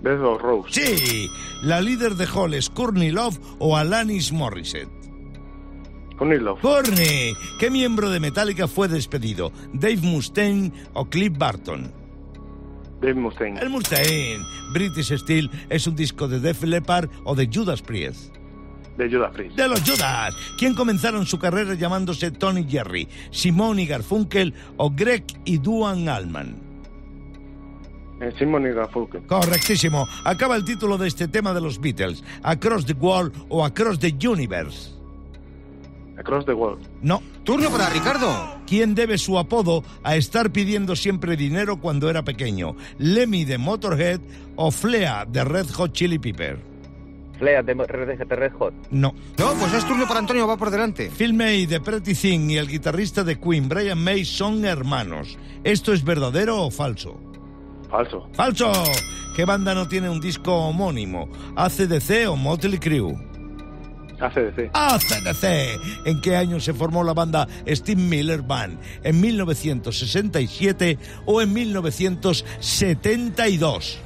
Bed 0.00 0.22
of 0.22 0.40
Rose. 0.40 0.72
Sí. 0.72 1.28
¿La 1.62 1.82
líder 1.82 2.14
de 2.14 2.26
Hall 2.26 2.54
es 2.54 2.70
Courtney 2.70 3.10
Love 3.10 3.38
o 3.58 3.76
Alanis 3.76 4.32
Morissette? 4.32 4.88
Courtney 6.16 6.38
Love. 6.38 6.60
Courtney. 6.62 7.34
¿Qué 7.60 7.70
miembro 7.70 8.08
de 8.08 8.20
Metallica 8.20 8.66
fue 8.66 8.88
despedido? 8.88 9.52
¿Dave 9.74 9.98
Mustaine 9.98 10.72
o 10.94 11.04
Cliff 11.04 11.36
Barton? 11.36 12.05
Mustaine. 13.14 13.60
El 13.60 13.70
Mustaine. 13.70 14.44
British 14.72 15.16
Steel 15.16 15.50
es 15.68 15.86
un 15.86 15.94
disco 15.94 16.26
de 16.26 16.40
Def 16.40 16.62
Leppard 16.64 17.08
o 17.24 17.34
de 17.34 17.48
Judas 17.52 17.82
Priest. 17.82 18.34
De 18.96 19.08
Judas 19.10 19.32
Priest. 19.32 19.56
De 19.56 19.68
los 19.68 19.80
Judas. 19.82 20.34
¿Quién 20.58 20.74
comenzaron 20.74 21.26
su 21.26 21.38
carrera 21.38 21.74
llamándose 21.74 22.30
Tony 22.30 22.66
Jerry? 22.68 23.08
¿Simon 23.30 23.78
y 23.78 23.86
Garfunkel 23.86 24.54
o 24.76 24.90
Greg 24.90 25.24
y 25.44 25.58
Duan 25.58 26.08
Allman? 26.08 26.56
Eh, 28.20 28.32
Simon 28.38 28.66
y 28.66 28.70
Garfunkel. 28.70 29.26
Correctísimo. 29.26 30.08
Acaba 30.24 30.56
el 30.56 30.64
título 30.64 30.96
de 30.96 31.08
este 31.08 31.28
tema 31.28 31.52
de 31.52 31.60
los 31.60 31.78
Beatles. 31.78 32.24
Across 32.42 32.86
the 32.86 32.94
Wall 32.94 33.30
o 33.48 33.64
Across 33.64 33.98
the 33.98 34.14
Universe. 34.26 34.95
Across 36.18 36.46
the 36.46 36.52
World. 36.52 36.86
No. 37.02 37.22
Turno 37.44 37.70
para 37.70 37.90
Ricardo. 37.90 38.56
¿Quién 38.66 38.94
debe 38.94 39.18
su 39.18 39.38
apodo 39.38 39.84
a 40.02 40.16
estar 40.16 40.50
pidiendo 40.50 40.96
siempre 40.96 41.36
dinero 41.36 41.80
cuando 41.80 42.10
era 42.10 42.22
pequeño? 42.22 42.76
¿Lemmy 42.98 43.44
de 43.44 43.58
Motorhead 43.58 44.20
o 44.56 44.70
Flea 44.70 45.24
de 45.26 45.44
Red 45.44 45.70
Hot 45.70 45.92
Chili 45.92 46.18
Pepper? 46.18 46.58
Flea 47.38 47.62
de 47.62 47.74
Red, 47.74 48.22
Red 48.28 48.52
Hot. 48.54 48.74
No. 48.90 49.14
No, 49.38 49.52
pues 49.54 49.74
es 49.74 49.86
turno 49.86 50.06
para 50.08 50.20
Antonio, 50.20 50.46
va 50.46 50.56
por 50.56 50.70
delante. 50.70 51.10
Phil 51.10 51.34
May 51.34 51.66
de 51.66 51.80
Pretty 51.80 52.14
Thing 52.14 52.50
y 52.50 52.56
el 52.56 52.66
guitarrista 52.66 53.24
de 53.24 53.38
Queen, 53.38 53.68
Brian 53.68 54.02
May, 54.02 54.24
son 54.24 54.64
hermanos. 54.64 55.36
¿Esto 55.62 55.92
es 55.92 56.02
verdadero 56.02 56.62
o 56.62 56.70
falso? 56.70 57.20
Falso. 57.90 58.28
¡Falso! 58.32 58.72
¿Qué 59.36 59.44
banda 59.44 59.74
no 59.74 59.86
tiene 59.86 60.08
un 60.08 60.20
disco 60.20 60.52
homónimo? 60.54 61.28
¿ACDC 61.56 62.28
o 62.28 62.36
Motley 62.36 62.78
Crue? 62.78 63.35
ACDC. 64.20 64.70
ACDC. 64.72 65.44
¿En 66.06 66.20
qué 66.20 66.36
año 66.36 66.58
se 66.60 66.72
formó 66.74 67.02
la 67.04 67.12
banda 67.14 67.46
Steve 67.68 68.00
Miller 68.00 68.42
Band? 68.42 68.78
¿En 69.02 69.20
1967 69.20 70.98
o 71.26 71.42
en 71.42 71.52
1972? 71.52 73.98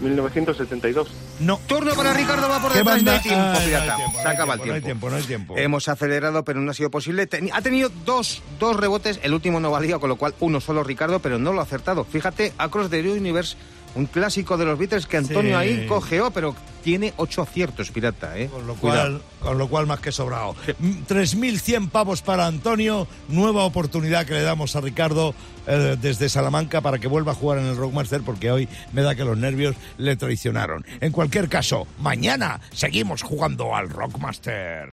1972. 0.00 1.08
No. 1.40 1.58
Turno 1.66 1.94
para 1.94 2.12
Ricardo, 2.14 2.48
va 2.48 2.60
por 2.60 2.72
¿Qué 2.72 2.78
detrás. 2.78 3.02
No 3.02 3.10
hay 3.12 3.20
tiempo, 3.20 3.40
Ah, 3.42 3.52
no 3.52 3.58
hay 3.58 3.66
pirata. 3.66 3.96
tiempo, 3.96 4.18
Se 4.22 4.28
acaba 4.28 4.54
el 4.54 4.60
tiempo, 4.60 4.70
no 4.70 4.74
hay 4.76 4.82
tiempo. 4.82 5.10
no 5.10 5.16
hay 5.16 5.22
tiempo. 5.22 5.58
Hemos 5.58 5.88
acelerado, 5.88 6.44
pero 6.44 6.60
no 6.60 6.70
ha 6.70 6.74
sido 6.74 6.90
posible. 6.90 7.28
Ha 7.52 7.62
tenido 7.62 7.90
dos, 8.06 8.42
dos 8.58 8.76
rebotes, 8.76 9.20
el 9.22 9.34
último 9.34 9.60
no 9.60 9.70
valía, 9.70 9.98
con 9.98 10.08
lo 10.08 10.16
cual 10.16 10.34
uno 10.40 10.60
solo 10.60 10.82
Ricardo, 10.84 11.20
pero 11.20 11.38
no 11.38 11.52
lo 11.52 11.60
ha 11.60 11.64
acertado. 11.64 12.04
Fíjate, 12.04 12.52
Across 12.56 12.90
the 12.90 13.00
Universe, 13.10 13.56
un 13.94 14.06
clásico 14.06 14.56
de 14.56 14.64
los 14.64 14.78
Beatles 14.78 15.06
que 15.06 15.18
Antonio 15.18 15.60
Sí. 15.60 15.68
ahí 15.68 15.86
cogeó, 15.86 16.30
pero 16.30 16.54
tiene 16.82 17.12
ocho 17.16 17.42
aciertos, 17.42 17.90
pirata, 17.90 18.38
¿eh? 18.38 18.48
Con 18.48 18.66
lo, 18.66 18.74
cual, 18.74 19.22
con 19.40 19.58
lo 19.58 19.68
cual 19.68 19.86
más 19.86 20.00
que 20.00 20.12
sobrado. 20.12 20.54
Mm, 20.78 21.04
3.100 21.08 21.90
pavos 21.90 22.22
para 22.22 22.46
Antonio, 22.46 23.06
nueva 23.28 23.64
oportunidad 23.64 24.26
que 24.26 24.34
le 24.34 24.42
damos 24.42 24.76
a 24.76 24.80
Ricardo 24.80 25.34
eh, 25.66 25.96
desde 26.00 26.28
Salamanca 26.28 26.80
para 26.80 26.98
que 26.98 27.08
vuelva 27.08 27.32
a 27.32 27.34
jugar 27.34 27.58
en 27.58 27.66
el 27.66 27.76
Rockmaster 27.76 28.22
porque 28.22 28.50
hoy 28.50 28.68
me 28.92 29.02
da 29.02 29.14
que 29.14 29.24
los 29.24 29.36
nervios 29.36 29.76
le 29.98 30.16
traicionaron. 30.16 30.84
En 31.00 31.12
cualquier 31.12 31.48
caso, 31.48 31.86
mañana 31.98 32.60
seguimos 32.72 33.22
jugando 33.22 33.74
al 33.74 33.88
Rockmaster. 33.88 34.90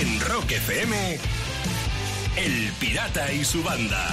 En 0.00 0.20
Rock 0.20 0.52
FM, 0.52 1.18
El 2.36 2.72
Pirata 2.78 3.32
y 3.32 3.44
su 3.44 3.62
banda. 3.62 4.06